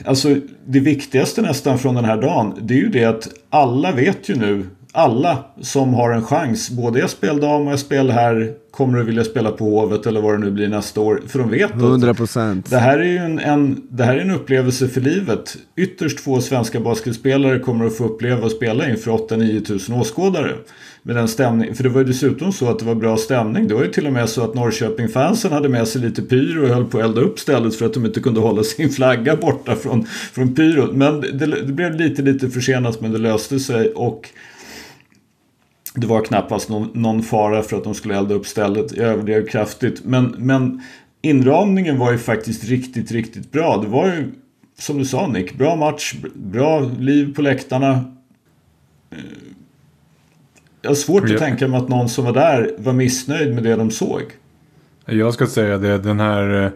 [0.06, 0.36] Alltså
[0.66, 4.36] det viktigaste nästan från den här dagen det är ju det att alla vet ju
[4.36, 9.24] nu alla som har en chans, både SPL dam och SPL här kommer att vilja
[9.24, 11.22] spela på Hovet eller vad det nu blir nästa år.
[11.28, 12.64] För de vet att 100%.
[12.70, 15.58] det här är ju en, en, det här är en upplevelse för livet.
[15.76, 20.56] Ytterst få svenska basketspelare kommer att få uppleva att spela inför 8-9 tusen åskådare.
[21.04, 23.68] Med den stämning, för det var ju dessutom så att det var bra stämning.
[23.68, 26.70] Det var ju till och med så att Norrköping-fansen hade med sig lite pyro och
[26.70, 29.76] höll på att elda upp stället för att de inte kunde hålla sin flagga borta
[29.76, 30.92] från, från pyrot.
[30.94, 33.90] Men det, det blev lite, lite försenat men det löste sig.
[33.90, 34.30] och
[36.00, 38.98] det var knappast någon, någon fara för att de skulle elda upp stället.
[38.98, 40.02] Jag överdrev kraftigt.
[40.06, 40.82] Men, men
[41.22, 43.78] inramningen var ju faktiskt riktigt, riktigt bra.
[43.78, 44.32] Det var ju,
[44.80, 47.92] som du sa Nick, bra match, bra liv på läktarna.
[49.12, 49.18] Eh,
[50.82, 51.40] Jag har svårt att Ja.
[51.40, 54.22] tänka mig att någon som var där var missnöjd med det de såg.
[55.06, 56.72] Jag ska säga det, den här eh,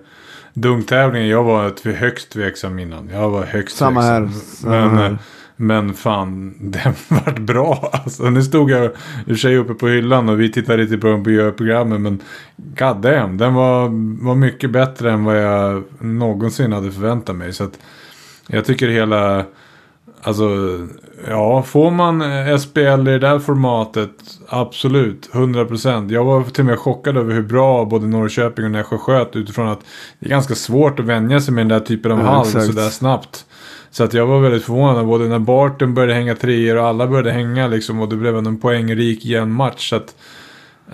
[0.53, 3.09] dunktävlingen, jag var ett högst tveksam innan.
[3.13, 4.21] Jag var högst Samma här.
[4.21, 4.41] tveksam.
[4.71, 5.17] Samma Men, här.
[5.56, 7.89] Men fan, den vart bra.
[7.91, 8.91] Alltså, nu stod jag
[9.26, 12.01] i sig uppe på hyllan och vi tittade lite på på programmet.
[12.01, 12.20] Men
[12.56, 13.89] god damn, den var,
[14.24, 17.54] var mycket bättre än vad jag någonsin hade förväntat mig.
[17.54, 17.80] Så att
[18.47, 19.45] jag tycker hela...
[20.26, 20.47] Alltså,
[21.28, 22.24] ja, får man
[22.60, 24.12] SPL i det där formatet,
[24.47, 26.12] absolut, 100%.
[26.12, 29.68] Jag var till och med chockad över hur bra både Norrköping och Nässjö sköt utifrån
[29.68, 29.80] att
[30.20, 32.89] det är ganska svårt att vänja sig med den där typen av Ja, hall sådär
[32.89, 33.45] snabbt.
[33.94, 37.32] Så att jag var väldigt förvånad, både när Barton började hänga treor och alla började
[37.32, 39.89] hänga liksom och det blev en poängrik jämn match.
[39.89, 40.16] Så att,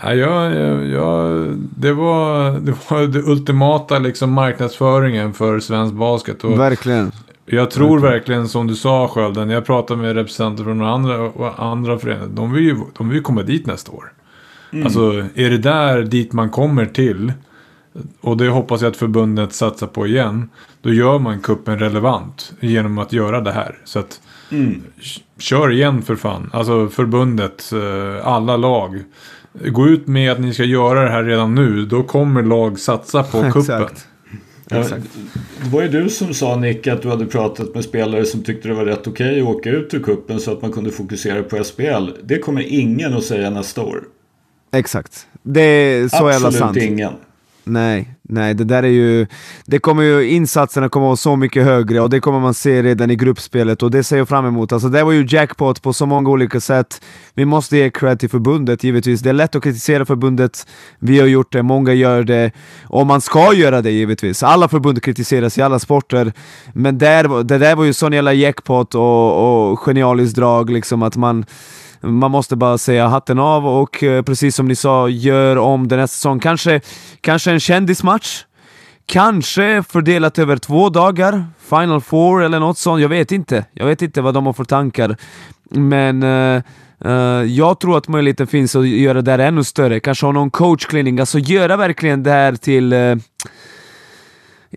[0.01, 1.47] ja, jag, jag,
[1.77, 6.43] det, var, det var det ultimata liksom marknadsföringen för svensk basket.
[6.43, 7.11] Och, Verkligen.
[7.45, 12.27] jag tror verkligen som du sa Skölden, jag pratade med representanter från andra, andra föreningar.
[12.27, 14.11] De vill ju de vill ju komma dit nästa år.
[14.83, 17.33] Alltså är det där dit man kommer till.
[18.21, 20.49] Och det hoppas jag att förbundet satsar på igen.
[20.81, 23.77] Då gör man kuppen relevant genom att göra det här.
[23.85, 24.21] Så att
[24.51, 24.81] Mm.
[25.37, 26.49] kör igen för fan.
[26.53, 29.03] Alltså förbundet, eh, alla lag.
[29.65, 31.85] Gå ut med att ni ska göra det här redan nu.
[31.85, 33.87] Då kommer lag satsa på kuppen.
[34.71, 35.09] Exakt.
[35.15, 35.31] Ja,
[35.63, 38.67] det var ju du som sa Nick att du hade pratat med spelare som tyckte
[38.67, 41.63] det var rätt okej att åka ut ur kuppen så att man kunde fokusera på
[41.63, 42.09] SPL.
[42.23, 44.03] Det kommer ingen att säga nästa år.
[44.71, 45.27] Exakt.
[45.43, 46.77] Det är så jävla Absolut sant.
[46.77, 47.13] ingen.
[47.69, 49.27] Nej, nej, det där är ju...
[49.65, 53.11] Det kommer ju, insatserna kommer vara så mycket högre och det kommer man se redan
[53.11, 54.71] i gruppspelet och det ser jag fram emot.
[54.71, 57.01] Alltså det var ju jackpot på så många olika sätt.
[57.33, 59.21] Vi måste ge cred till förbundet givetvis.
[59.21, 60.67] Det är lätt att kritisera förbundet.
[60.99, 62.51] Vi har gjort det, många gör det.
[62.83, 64.43] Och man ska göra det givetvis.
[64.43, 66.33] Alla förbund kritiseras i alla sporter.
[66.73, 71.17] Men där, det där var ju sån jävla jackpot och, och genialiskt drag liksom att
[71.17, 71.45] man
[72.01, 75.99] man måste bara säga hatten av och eh, precis som ni sa, gör om den
[75.99, 76.39] här säsongen.
[76.39, 76.81] Kanske,
[77.21, 78.43] kanske en kändismatch?
[79.05, 81.45] Kanske fördelat över två dagar?
[81.69, 83.01] Final four eller något sånt?
[83.01, 83.65] Jag vet inte.
[83.73, 85.17] Jag vet inte vad de har för tankar.
[85.69, 86.61] Men uh,
[87.05, 87.11] uh,
[87.43, 89.99] jag tror att möjligheten finns att göra det här ännu större.
[89.99, 93.17] Kanske ha någon coachcleaning, alltså göra verkligen det här till Uh,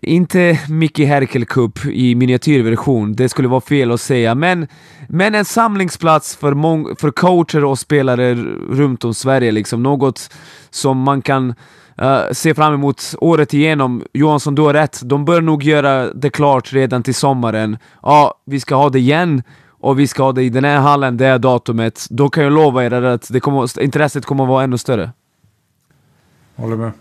[0.01, 4.67] inte Mickey Herkel Cup i miniatyrversion, det skulle vara fel att säga, men,
[5.07, 8.35] men en samlingsplats för, mång- för coacher och spelare
[8.69, 10.33] runt om Sverige, liksom något
[10.69, 11.53] som man kan
[12.01, 14.03] uh, se fram emot året igenom.
[14.13, 17.77] Johansson, du har rätt, de bör nog göra det klart redan till sommaren.
[18.01, 21.17] Ja, vi ska ha det igen och vi ska ha det i den här hallen,
[21.17, 22.07] det här datumet.
[22.09, 25.11] Då kan jag lova er att det kommer, intresset kommer att vara ännu större.
[26.55, 26.91] Håller med.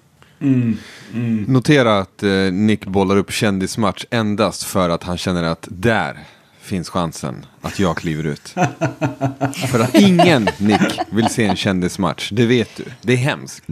[1.47, 6.19] Notera att eh, Nick bollar upp kändismatch endast för att han känner att där
[6.63, 8.49] finns chansen att jag kliver ut.
[9.71, 12.31] för att ingen, Nick, vill se en kändismatch.
[12.33, 12.85] Det vet du.
[13.03, 13.65] Det är hemskt.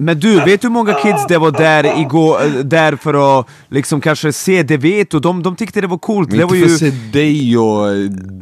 [0.00, 4.32] Men du, vet hur många kids det var där igår, där för att liksom kanske
[4.32, 6.28] se det vet och de, de tyckte det var coolt.
[6.28, 6.90] Men Det var inte för ju...
[6.90, 7.94] att se dig och eh,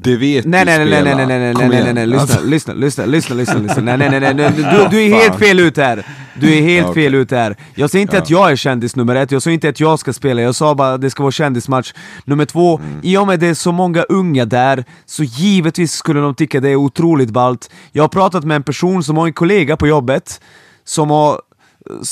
[0.03, 1.94] det vet Nej nej nej nej nej nej nej Kom nej nej igen.
[1.94, 5.38] nej lyssna lyssna lyssna lyssna lyssna lyssna nej nej nej nej du, du är helt
[5.38, 6.07] fel ut här.
[6.41, 7.57] Du är helt fel ute här.
[7.74, 10.12] Jag säger inte att jag är kändis nummer ett, jag sa inte att jag ska
[10.12, 11.93] spela, jag sa bara att det ska vara kändismatch.
[12.24, 13.01] Nummer två, Mm.
[13.03, 16.68] i och med det är så många unga där, så givetvis skulle de tycka det
[16.68, 17.70] är otroligt ballt.
[17.93, 20.41] Jag har pratat med en person som har en kollega på jobbet,
[20.84, 21.41] som har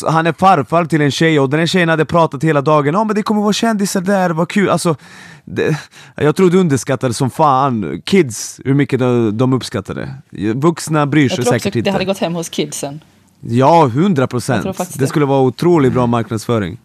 [0.09, 3.07] han är farfar till en tjej och den här tjejen hade pratat hela dagen om
[3.07, 4.69] men det kommer vara kändisar där, vad kul.
[4.71, 4.97] Alltså,
[5.45, 5.79] det,
[6.17, 8.03] jag tror du underskattar det som fan.
[8.05, 10.53] Kids, hur mycket de, de uppskattar det.
[10.55, 11.91] Vuxna bryr Jag sig tror också säkert det inte.
[11.91, 13.01] hade gått hem hos kidsen.
[13.49, 14.79] Ja, hundra procent.
[14.79, 15.07] Det det.
[15.07, 16.79] skulle vara otroligt bra marknadsföring.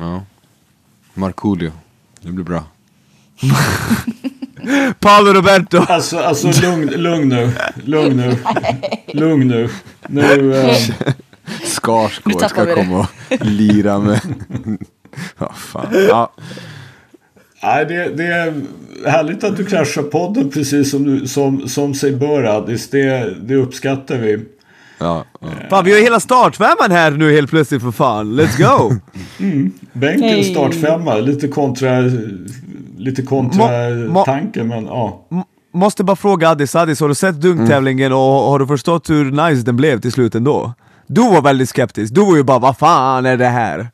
[0.00, 0.22] Ja.
[1.14, 1.72] Markoolio.
[2.20, 2.64] Det blir bra.
[5.00, 5.78] Paolo Roberto!
[5.88, 7.52] Alltså, alltså lugn, lugn nu.
[7.84, 8.36] Lugn nu.
[9.06, 9.68] Lugn nu.
[10.08, 10.22] Nu...
[11.50, 12.98] Nu Skarsgård ska komma
[13.30, 14.20] och lira med...
[15.38, 15.86] Ja, fan.
[16.08, 16.32] Ja.
[17.62, 18.62] nej, det, det är
[19.06, 22.90] härligt att du kraschar podden precis som, du, som, som sig bör Addis.
[22.90, 24.44] Det, det uppskattar vi.
[24.98, 25.48] Ja, ja.
[25.70, 28.94] Fan vi har hela startfemman här nu helt plötsligt för fan, let's go!
[29.92, 30.44] Bänken Hej.
[30.44, 31.14] startfemma.
[31.16, 32.00] Lite kontra,
[32.98, 33.68] lite kontra
[34.08, 35.26] Må- tanken men ja.
[35.74, 39.62] Måste bara fråga Addis, Addis har du sett dunktävlingen och har du förstått hur nice
[39.66, 40.72] den blev till slut ändå?
[41.06, 43.88] Du var väldigt skeptisk, du var ju bara vad fan är det här?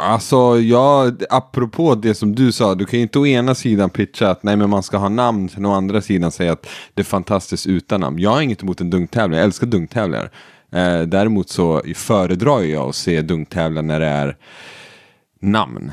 [0.00, 4.30] Alltså, jag, apropå det som du sa, du kan ju inte å ena sidan pitcha
[4.30, 7.04] att nej men man ska ha namn, sen å andra sidan säga att det är
[7.04, 8.18] fantastiskt utan namn.
[8.18, 10.30] Jag har inget emot en dunktävling, jag älskar dunktävlingar.
[10.72, 14.36] Eh, däremot så föredrar jag att se dunktävlingar när det är
[15.40, 15.92] namn.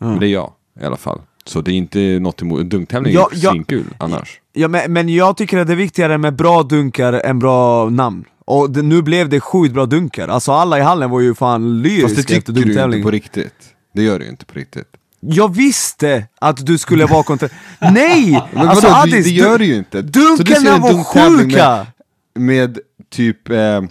[0.00, 1.20] Men Det är jag i alla fall.
[1.46, 3.50] Så det är inte något emot, dunktävling är Ja, ju ja.
[3.50, 4.40] svinkul annars.
[4.52, 8.24] Ja, men, men jag tycker att det är viktigare med bra dunkar än bra namn.
[8.46, 11.62] Och det, nu blev det sjukt bra dunkar, alltså alla i hallen var ju fan
[11.62, 13.74] Fast det lyriska tycker du inte på riktigt.
[13.94, 14.88] Det gör du inte på riktigt.
[15.20, 17.48] Jag visste att du skulle vara kontra...
[17.78, 18.42] Nej!
[18.52, 20.02] Men alltså vadå, Addis, det, det gör du ju inte.
[20.02, 21.86] Dunkarna var sjuka!
[22.34, 22.78] Med, med
[23.10, 23.82] typ eh,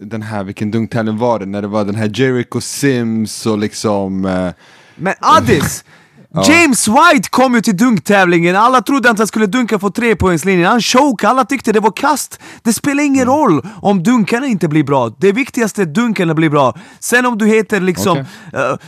[0.00, 1.46] den här, vilken dunktävling var det?
[1.46, 4.24] När det var den här Jericho Sims och liksom...
[4.24, 4.50] Eh,
[4.96, 5.84] Men Addis!
[6.48, 10.80] James White kom ju till dunktävlingen, alla trodde att han skulle dunka på trepoängslinjen, han
[10.80, 12.40] chokade, alla tyckte det var kast.
[12.62, 13.34] Det spelar ingen Mm.
[13.34, 16.74] roll om dunkarna inte blir bra, det viktigaste är att dunkarna blir bra.
[17.00, 18.24] Sen om du heter liksom, eh,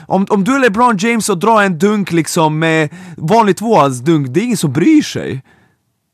[0.08, 4.40] om, om du är LeBron James och drar en dunk liksom med vanlig tvåhandsdunk, det
[4.40, 5.42] är ingen som bryr sig.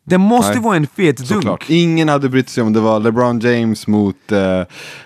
[0.07, 1.29] Det måste Nej, vara en fet dunk.
[1.29, 1.65] såklart.
[1.69, 4.39] Ingen hade brytt sig om det var LeBron James mot eh,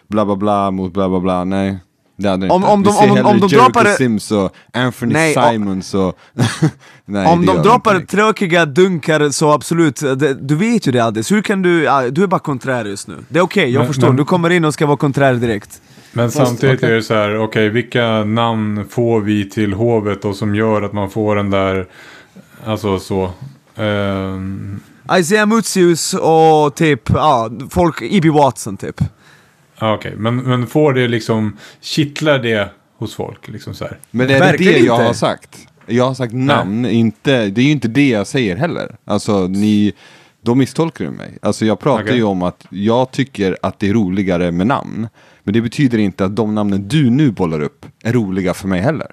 [0.09, 1.45] bla bla bla mot bla bla bla.
[1.45, 1.79] Nej.
[2.17, 2.73] Det hade Om- inte.
[2.73, 5.35] om Vi de- ser om de- hellre om de Jericho droppade- Sims och Anthony Nej,
[5.35, 6.19] Simons och...
[7.05, 8.17] Nej, Om de droppar inte.
[8.17, 12.27] tråkiga dunkar så absolut, det, du vet ju det Addis, hur kan du, du är
[12.27, 13.17] bara konträr just nu.
[13.29, 15.81] Det är okej, jag Men- förstår, men- du kommer in och ska vara konträr direkt.
[16.13, 16.91] Men Fast, samtidigt okej.
[16.91, 20.93] är det så här, okej vilka namn får vi till hovet och som gör att
[20.93, 21.87] man får den där,
[22.67, 23.31] alltså så.
[23.77, 24.81] ehm,
[25.19, 28.31] Isaiah Mutsius och typ, ja, folk, E.B.
[28.31, 29.01] Watson typ.
[29.79, 32.69] Ja, okej, men, men får det liksom, kittlar det
[32.99, 33.99] hos folk liksom så här?
[34.11, 35.07] Men är det Verkligen det jag inte.
[35.07, 35.59] har sagt?
[35.87, 38.97] Jag har sagt namn, inte, det är ju inte det jag säger heller.
[39.05, 39.93] Alltså ni,
[40.43, 41.39] då misstolkar du mig.
[41.43, 42.17] Alltså jag pratar Okej.
[42.17, 45.09] ju om att jag tycker att det är roligare med namn.
[45.43, 48.81] Men det betyder inte att de namnen du nu bollar upp är roliga för mig
[48.81, 49.07] heller.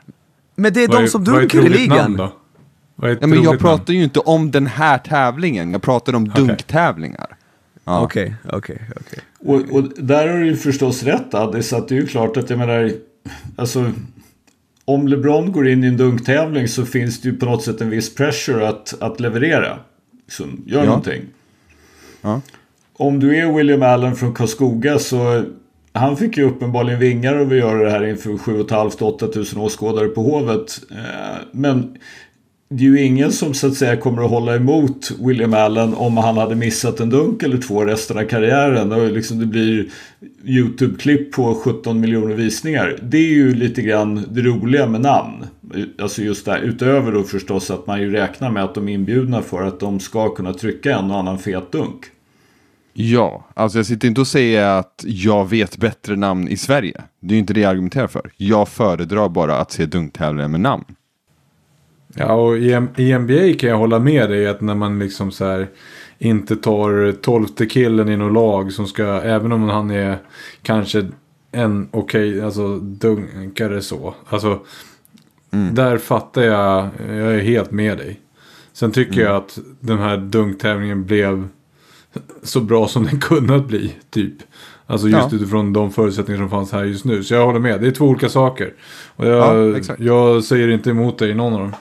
[0.55, 2.13] Men det är Vad de som är dunkar i namn ligan.
[2.19, 2.31] ett Ja,
[3.01, 3.57] men jag roligt namn?
[3.57, 7.37] pratar ju inte om den här tävlingen, jag pratar om dunktävlingar.
[7.85, 8.01] Ja.
[8.01, 9.19] Okej, okej, okej.
[9.43, 12.49] Och, och där har du ju förstås rätt Addis, att det är ju klart att
[12.49, 12.91] jag menar,
[13.55, 13.91] alltså
[14.85, 17.89] om LeBron går in i en dunktävling så finns det ju på något sätt en
[17.89, 19.79] viss pressure att, att leverera.
[20.27, 20.85] Så gör Ja.
[20.85, 21.21] någonting.
[22.21, 22.41] Ja.
[22.93, 25.43] Om du är William Allen från Karlskoga så
[25.93, 30.07] han fick ju uppenbarligen vingar av att göra det här inför 7 500-8 tusen åskådare
[30.07, 30.81] på Hovet.
[30.91, 31.97] Eh, Men
[32.73, 36.17] det är ju ingen som så att säga kommer att hålla emot William Allen om
[36.17, 38.91] han hade missat en dunk eller två resten av karriären.
[38.91, 39.89] Och liksom det blir
[40.43, 42.99] YouTube-klipp på 17 miljoner visningar.
[43.01, 45.45] Det är ju lite grann det roliga med namn.
[46.01, 48.93] Alltså just det här, utöver då förstås att man ju räknar med att de är
[48.93, 52.05] inbjudna för att de ska kunna trycka en och annan fet dunk.
[52.93, 57.01] Ja, alltså jag sitter inte och säger att jag vet bättre namn i Sverige.
[57.19, 58.31] Det är ju inte det jag argumenterar för.
[58.37, 60.85] Jag föredrar bara att se dunktävlingar med namn.
[62.13, 65.45] Ja, och i, i NBA kan jag hålla med dig att när man liksom så
[65.45, 65.67] här
[66.19, 70.17] inte tar tolfte killen i något lag som ska, även om han är
[70.61, 71.07] kanske
[71.51, 74.13] en okej, alltså dunkare så.
[74.29, 74.59] Alltså,
[75.71, 78.19] där fattar jag, jag är helt med dig.
[78.73, 81.47] Sen tycker jag att den här dunktävlingen blev
[82.43, 84.33] så bra som den kunnat bli, typ.
[84.85, 85.35] Alltså just Ja.
[85.35, 87.23] utifrån de förutsättningar som fanns här just nu.
[87.23, 88.73] Så jag håller med, det är två olika saker.
[89.15, 91.71] Och jag, Ja, jag säger inte emot dig i någon av dem.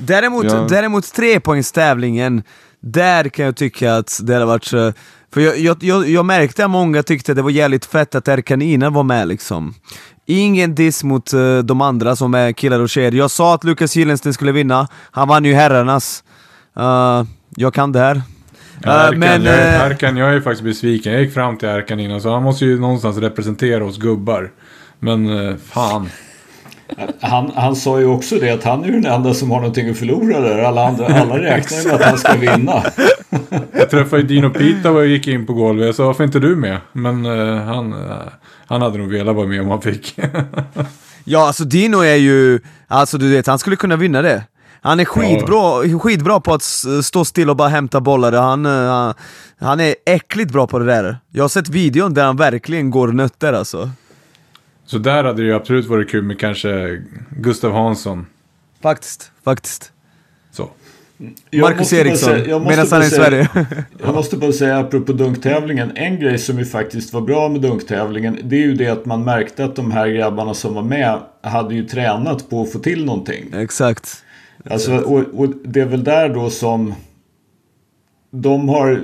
[0.00, 0.66] Däremot, Ja.
[0.70, 2.42] däremot trepoängstävlingen,
[2.80, 4.72] där kan jag tycka att det hade varit...
[4.72, 4.90] eh,
[5.34, 8.90] För jag, jag, jag, jag märkte att många tyckte det var jävligt fett att Erkanina
[8.90, 9.74] var med liksom.
[10.26, 13.12] Ingen diss mot uh, de andra som är killar och tjejer.
[13.12, 16.24] Jag sa att Lukas Gyllensten skulle vinna, han vann ju herrarnas.
[16.78, 17.22] Uh,
[17.56, 18.22] jag kan det här.
[18.82, 21.12] Ja, Erkan, men, jag, Erkan, jag är faktiskt besviken.
[21.12, 24.50] Jag gick fram till Erkan innan, så han måste ju någonstans representera oss gubbar.
[24.98, 26.08] Men fan.
[27.20, 29.98] Han, han sa ju också det att han är den enda som har någonting att
[29.98, 30.58] förlora där.
[30.58, 32.82] Alla, andra, alla räknar med att han ska vinna.
[33.72, 35.86] Jag träffade Dino Pita och gick in på golvet.
[35.86, 36.78] Jag sa varför inte du med?
[36.92, 38.12] Men uh, han, uh,
[38.66, 40.18] han hade nog velat vara med om han fick.
[41.24, 42.60] ja, alltså Dino är ju...
[42.88, 44.44] Alltså du vet, han skulle kunna vinna det.
[44.80, 46.62] Han är skitbra, skitbra på att
[47.04, 48.32] stå still och bara hämta bollar.
[48.32, 49.12] Han, uh,
[49.60, 51.18] han är äckligt bra på det där.
[51.32, 53.90] Jag har sett videon där han verkligen går nötter alltså.
[54.84, 58.26] Så där hade det ju absolut varit kul med kanske Gustav Hansson.
[58.82, 59.92] Faktiskt, faktiskt.
[60.50, 60.70] Så.
[61.52, 62.32] Marcus Eriksson,
[62.64, 63.48] medan han är i Sverige.
[64.04, 65.92] jag måste bara säga apropå dunktävlingen.
[65.94, 68.38] En grej som ju faktiskt var bra med dunktävlingen.
[68.42, 71.74] Det är ju det att man märkte att de här grabbarna som var med hade
[71.74, 73.52] ju tränat på att få till någonting.
[73.54, 74.24] Exakt.
[74.70, 76.94] Alltså, och, och det är väl där då som
[78.30, 79.02] de har,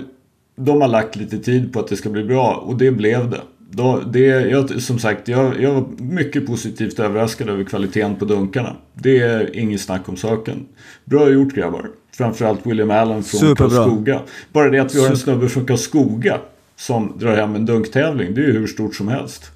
[0.56, 3.40] de har lagt lite tid på att det ska bli bra och det blev det.
[3.70, 8.76] Då, det, jag, som sagt, jag, jag var mycket positivt överraskad över kvaliteten på dunkarna.
[8.94, 10.66] Det är inget snack om saken.
[11.04, 11.90] Bra gjort grabbar.
[12.16, 13.68] Framförallt William Allen från Superbra.
[13.68, 14.20] Karlskoga.
[14.52, 16.38] Bara det att vi har en snubbe från Karlskoga
[16.76, 18.34] som drar hem en dunktävling.
[18.34, 19.50] Det är ju hur stort som helst.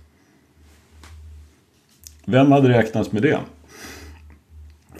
[2.25, 3.39] Vem hade räknat med det?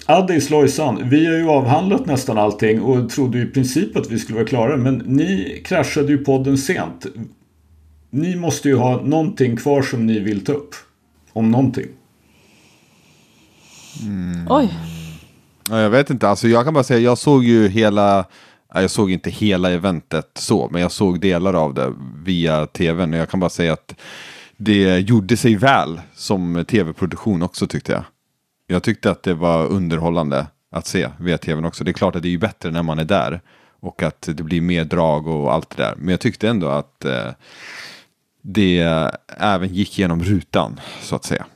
[0.07, 4.39] Addis Lojsan, vi har ju avhandlat nästan allting och trodde i princip att vi skulle
[4.39, 4.77] vara klara.
[4.77, 7.07] Men ni kraschade ju podden sent.
[8.15, 10.75] Ni måste ju ha någonting kvar som ni vill ta upp.
[11.33, 11.89] Om någonting.
[14.03, 14.47] Mm.
[14.51, 14.75] Oj.
[15.71, 18.25] Ja, jag vet inte, alltså jag kan bara säga, jag såg ju hela,
[18.75, 21.93] jag såg inte hela eventet så, men jag såg delar av det
[22.25, 23.13] via tvn.
[23.13, 23.95] Och jag kan bara säga att
[24.57, 28.05] det gjorde sig väl som tv-produktion också tyckte jag.
[28.67, 31.85] Jag tyckte att det var underhållande att se via tvn också.
[31.85, 33.41] Det är klart att det är ju bättre när man är där.
[33.81, 35.95] Och att det blir mer drag och allt det där.
[35.97, 37.31] Men jag tyckte ändå att eh,
[38.43, 38.81] det
[39.27, 41.47] även gick genom rutan så att säga.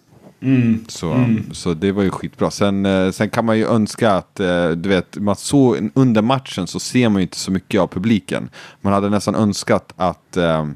[0.41, 0.85] Mm.
[0.89, 1.55] Så, mm.
[1.55, 2.51] så det var ju skitbra.
[2.51, 6.67] Sen, eh, sen kan man ju önska att, eh, du vet, man så, under matchen
[6.67, 8.49] så ser man ju inte så mycket av publiken.
[8.81, 10.67] Man hade nästan önskat att eh,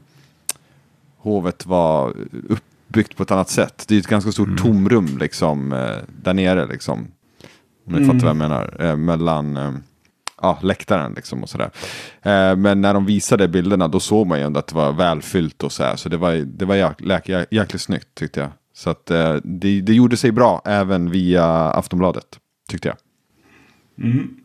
[1.19, 2.15] hovet var
[2.49, 3.85] uppbyggt på ett annat sätt.
[3.89, 4.59] Det är ett ganska stort mm.
[4.59, 6.99] tomrum liksom eh, där nere liksom.
[7.87, 8.09] Om ni mm.
[8.09, 8.77] fattar vad jag menar.
[8.81, 9.83] Eh, mellan
[10.41, 11.71] ja, läktaren liksom och sådär.
[12.23, 15.63] Eh, men när de visade bilderna då såg man ju ändå att det var välfyllt
[15.63, 15.97] och så här.
[15.97, 18.51] Så det var, det var jäk, jäk, jäkligt snyggt tyckte jag.
[18.75, 22.39] Så att eh, det, det gjorde sig bra även via Aftonbladet
[22.69, 22.97] tyckte jag.
[24.07, 24.37] Mm.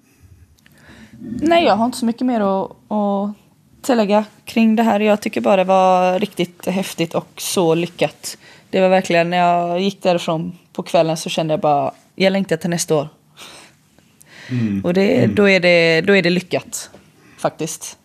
[1.41, 3.35] Nej, jag har inte så mycket mer att, att
[3.81, 4.99] tillägga kring det här.
[4.99, 8.37] Jag tycker bara det var riktigt häftigt och så lyckat.
[8.69, 12.57] Det var verkligen, när jag gick därifrån på kvällen så kände jag bara, jag längtar
[12.57, 13.07] till nästa år.
[14.49, 14.85] Mm.
[14.85, 15.35] Och det, mm.
[15.35, 16.89] då, är det, då är det lyckat,
[17.37, 17.97] faktiskt.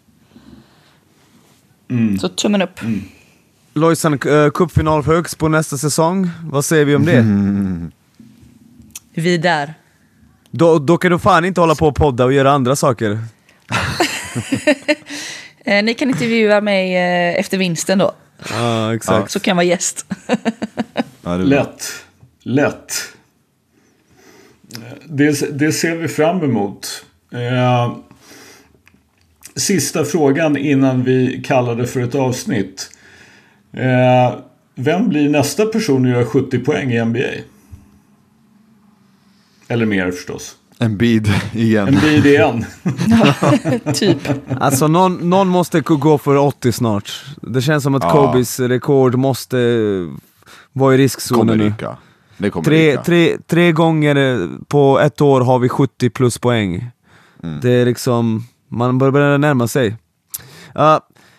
[1.90, 2.18] Mm.
[2.18, 2.82] Så tummen upp.
[2.82, 3.02] Mm.
[3.74, 6.30] Lojsan, uh, cupfinal för Högsbo nästa säsong.
[6.44, 7.90] Vad säger vi om det?
[9.22, 9.74] Vi där.
[10.50, 13.10] Då, då kan du fan inte hålla på och podda och göra andra saker.
[15.64, 18.12] eh, ni kan intervjua mig eh, efter vinsten då.
[18.50, 19.30] Ja, exakt.
[19.30, 20.06] Så kan jag vara gäst.
[21.22, 22.04] ja, Lätt.
[22.42, 22.92] Lätt.
[25.04, 27.04] Det, det ser vi fram emot.
[27.32, 27.96] Eh,
[29.56, 32.90] sista frågan innan vi kallar det för ett avsnitt.
[33.72, 34.38] Eh,
[34.74, 37.28] vem blir nästa person att göra 70 poäng i NBA?
[39.68, 40.56] Eller mer förstås.
[40.78, 41.88] En bid igen.
[41.88, 42.64] En bid igen.
[43.94, 44.18] typ.
[44.60, 47.24] Alltså någon, någon måste gå för 80 snart.
[47.42, 48.10] Det känns som att ja.
[48.10, 49.56] Kobis rekord måste
[50.72, 51.72] vara i riskzonen nu.
[52.64, 56.90] Tre, tre, tre gånger på ett år har vi 70 plus poäng.
[57.42, 57.60] Mm.
[57.60, 59.96] Det är liksom, man börjar närma sig.
[60.78, 60.98] Uh,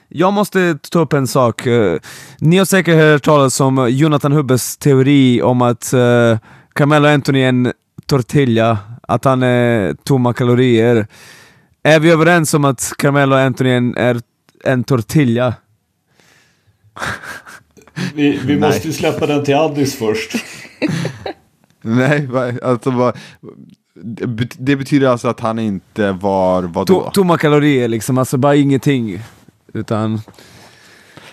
[0.10, 1.68] jag måste ta upp en sak.
[1.68, 2.00] Uh,
[2.40, 6.38] ni har säkert hört talas om Jonathan Hubbes teori om att uh,
[6.74, 7.74] Carmelo Anthony är en
[8.06, 11.08] tortilla, att han är tomma kalorier.
[11.84, 14.22] Är vi överens om att Carmelo Anthony är
[14.64, 15.54] en tortilla?
[18.16, 20.36] Vi, vi måste ju släppa den till Addis först.
[21.82, 22.28] Nej,
[22.64, 23.18] alltså vad...
[24.58, 27.02] Det betyder alltså att han inte var, vadå?
[27.04, 29.20] To tomma kalorier liksom, alltså bara ingenting.
[29.74, 30.22] Utan...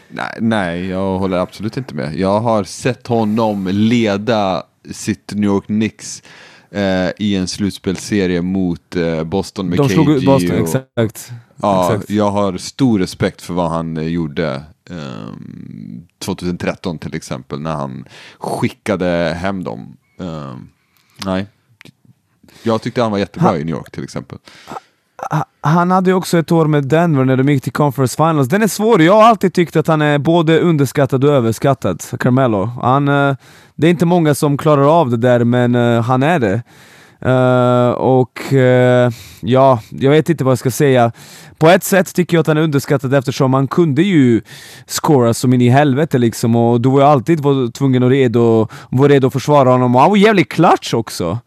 [0.08, 2.16] Nej, nej, jag håller absolut inte med.
[2.16, 6.22] Jag har sett honom leda sitt New York Knicks
[6.70, 9.94] eh, i en slutspelsserie mot eh, Boston med De KG.
[9.94, 11.32] slog ut Boston, och, exakt.
[11.56, 12.10] Ja, exakt.
[12.10, 14.62] jag har stor respekt för vad han eh, gjorde
[16.18, 18.04] 2013 till exempel när han
[18.38, 19.96] skickade hem dem.
[20.20, 20.68] Ehm,
[21.26, 21.46] nej,
[22.62, 24.38] jag tyckte han var jättebra Han- i New York till exempel.
[25.30, 28.48] Ha- Han hade ju också ett år med Denver när de gick till Conference Finals.
[28.48, 29.02] Den är svår.
[29.02, 32.64] Jag har alltid tyckt att han är både underskattad och överskattad, Carmelo.
[32.64, 33.36] Han, eh,
[33.74, 36.62] det är inte många som klarar av det där, men eh, han är det.
[37.20, 39.10] Eh, och uh,
[39.40, 41.12] ja, jag vet inte vad jag ska säga.
[41.58, 44.42] På ett sätt tycker jag att han är underskattad eftersom han kunde ju
[44.86, 48.68] scora som in i helvete liksom och du var ju alltid var tvungen att redo,
[48.90, 51.38] var redo att försvara honom och han var jävligt klatsch också.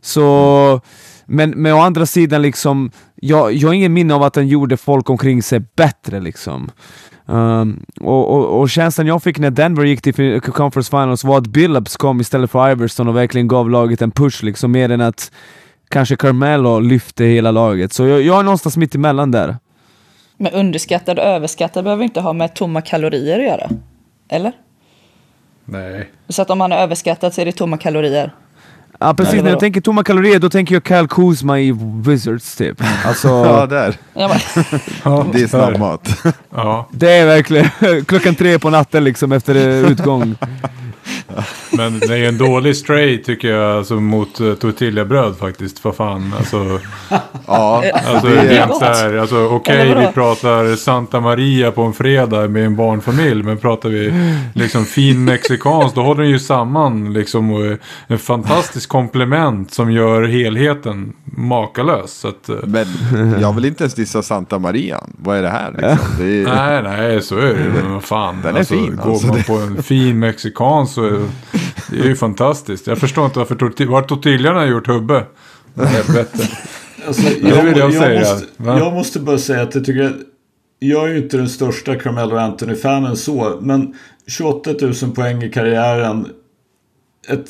[0.00, 0.80] Så,
[1.26, 4.76] men, men å andra sidan liksom, jag, jag har ingen minne av att han gjorde
[4.76, 6.70] folk omkring sig bättre liksom.
[7.26, 11.46] Um, och, och, och känslan jag fick när Denver gick till Conference Finals var att
[11.46, 15.32] Billups kom istället för Iverson och verkligen gav laget en push liksom, mer än att
[15.88, 17.92] kanske Carmelo lyfte hela laget.
[17.92, 19.56] Så jag, jag är någonstans mitt emellan där.
[20.36, 23.70] Men underskattad och överskattad behöver inte ha med tomma kalorier att göra.
[24.28, 24.52] Eller?
[25.64, 26.10] Nej.
[26.28, 28.32] Så att om man är överskattad så är det tomma kalorier.
[29.04, 31.72] Ja precis, när jag tänker tomma kalorier då tänker jag Kyle Kuzma i
[32.06, 32.82] Wizards typ.
[33.06, 33.96] Alltså, Ja, där.
[35.32, 36.24] Det är snabbmat.
[36.54, 37.70] Ja, det är verkligen
[38.06, 39.54] klockan tre på natten liksom efter
[39.90, 40.36] utgång.
[41.72, 45.84] men det är en dålig stray tycker jag alltså, mot uh, tortillabröd faktiskt.
[45.84, 46.80] Vad fan, alltså.
[47.46, 48.82] Ja, Alltså, det det är, gott.
[48.82, 50.00] här, alltså okej vadå?
[50.00, 53.42] vi pratar Santa Maria på en fredag med en barnfamilj.
[53.42, 54.12] Men pratar vi
[54.54, 57.76] liksom fin mexikansk då håller den ju samman liksom.
[58.06, 62.24] En fantastisk komplement som gör helheten makalös.
[62.24, 62.86] Att, eh, men
[63.40, 65.00] jag vill inte ens dissa Santa Maria.
[65.18, 65.98] Vad är det här liksom?
[66.18, 68.40] Det är, Nej, nej, så är det Men vad fan.
[68.42, 69.26] Den är alltså, fin, Går alltså.
[69.26, 71.26] man på en fin mexikan så
[71.90, 72.86] det är ju fantastiskt.
[72.86, 75.24] Jag förstår inte varför torti- var tortillarna har gjort hubbe.
[75.76, 76.48] Helvete.
[77.06, 78.20] Alltså, Det vill jag säga.
[78.20, 80.16] Måste, jag måste bara säga att jag tycker att
[80.78, 83.94] jag är ju inte den största Carmelo Anthony-fanen så, men
[84.26, 86.26] 28 000 poäng i karriären.
[87.28, 87.44] Ett,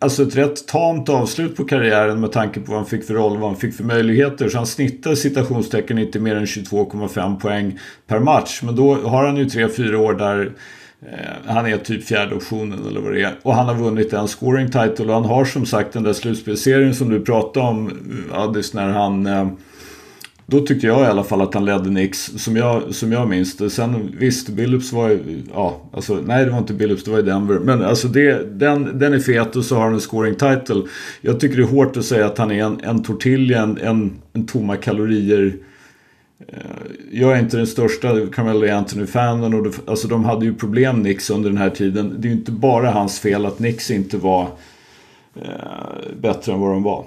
[0.00, 3.32] alltså ett rätt tamt avslut på karriären med tanke på vad han fick för roll
[3.32, 4.48] och vad han fick för möjligheter.
[4.48, 8.60] Så han snittar citationstecken inte mer än 22,5 poäng per match.
[8.62, 10.52] Men då har han ju 3-4 år där
[11.02, 13.34] Eh, han är typ fjärde optionen eller vad det är.
[13.42, 16.94] Och han har vunnit en scoring title och han har som sagt den där slutspelserien
[16.94, 17.88] som du pratade om
[18.30, 19.48] eh, Addis när han eh,
[20.46, 23.56] då tyckte jag i alla fall att han ledde Nix, som jag, som jag minns
[23.56, 23.70] det.
[23.70, 27.22] Sen visst, Billups var ju, ja, alltså nej det var inte Billups, det var i
[27.22, 27.58] Denver.
[27.58, 30.82] Men alltså det, den, den är fet och så har han en scoring title.
[31.20, 34.12] Jag tycker det är hårt att säga att han är en, en tortilla, en, en,
[34.32, 35.54] en tomma kalorier.
[36.48, 36.56] Eh,
[37.12, 41.30] Jag är inte den största Carmelo Anthony-fanen och det, alltså de hade ju problem Knicks
[41.30, 42.14] under den här tiden.
[42.18, 44.48] Det är ju inte bara hans fel att Knicks inte var
[45.34, 45.48] eh,
[46.20, 47.04] bättre än vad de var.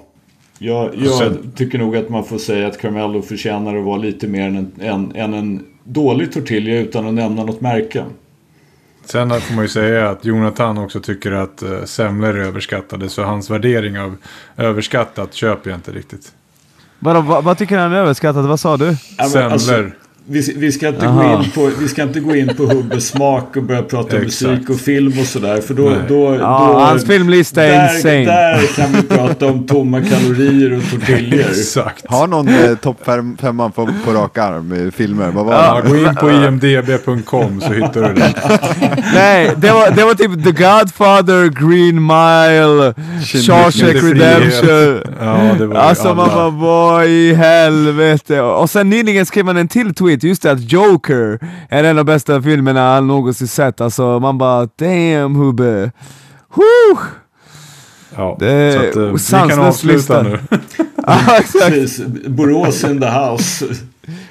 [0.58, 4.26] Jag, jag Sen- tycker nog att man får säga att Carmelo förtjänar att vara lite
[4.28, 8.04] mer än en, än, än en dålig tortilla utan att nämna något märke.
[9.04, 13.08] Sen får man ju säga att Jonathan också tycker att uh, semlor är överskattade.
[13.08, 14.16] Så hans värdering av
[14.56, 16.32] överskattat köper jag inte riktigt.
[17.04, 18.46] Vadå, vad, vad tycker han är överskattat?
[18.46, 18.96] Vad sa du?
[18.96, 19.52] Semlor.
[19.52, 19.84] alltså,
[20.26, 23.56] vi, vi, ska inte gå in på, vi ska inte gå in på Hubbes smak
[23.56, 25.60] och börja prata musik och film och sådär.
[25.60, 28.24] För då, då, Ja, då, hans filmlista är där, insane.
[28.24, 31.40] Där kan vi prata om tomma kalorier och tortillor.
[31.50, 32.04] Exakt.
[32.08, 35.30] har någon eh, topp fem, femman på, på rak arm i filmer?
[35.30, 35.88] Vad var Ja, det?
[35.90, 38.34] gå in på imdb.com så hittar du det.
[39.14, 42.94] Nej, det var, det var typ The Godfather, Green Mile,
[43.24, 43.94] Shawshank.
[43.94, 45.00] Redemption.
[45.20, 46.14] Ja, det var Alltså alla.
[46.14, 48.40] man bara vad i helvete.
[48.40, 51.38] Och sen nyligen skrev man en till tweet, just det att Joker
[51.68, 53.80] är en av de bästa filmerna han någonsin sett.
[53.80, 55.90] Alltså man bara damn Hubbe.
[56.54, 56.98] Whew!
[58.16, 58.96] Ja, Det- så att,
[59.32, 60.22] eh, vi kan avsluta lista.
[60.22, 60.38] nu.
[61.06, 61.66] Ja exakt.
[61.68, 62.06] Precis.
[62.26, 63.66] Borås in the house.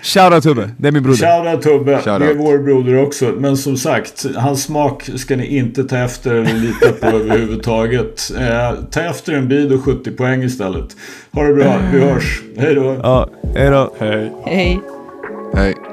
[0.02, 1.18] Shoutout Hubbe, det är min broder.
[1.18, 1.98] Shoutout Tubbe.
[2.02, 2.20] Shoutout.
[2.20, 3.34] Det är vår broder också.
[3.38, 8.32] Men som sagt, hans smak ska ni inte ta efter eller lita på överhuvudtaget.
[8.40, 10.88] Eh, ta efter en bid och 70 poäng istället.
[11.32, 12.42] Ha det bra, vi hörs.
[12.58, 12.98] Hej då.
[13.04, 13.94] Ja, hejdå.
[14.00, 14.32] Hej.
[14.46, 14.82] hej.
[15.54, 15.93] Hej.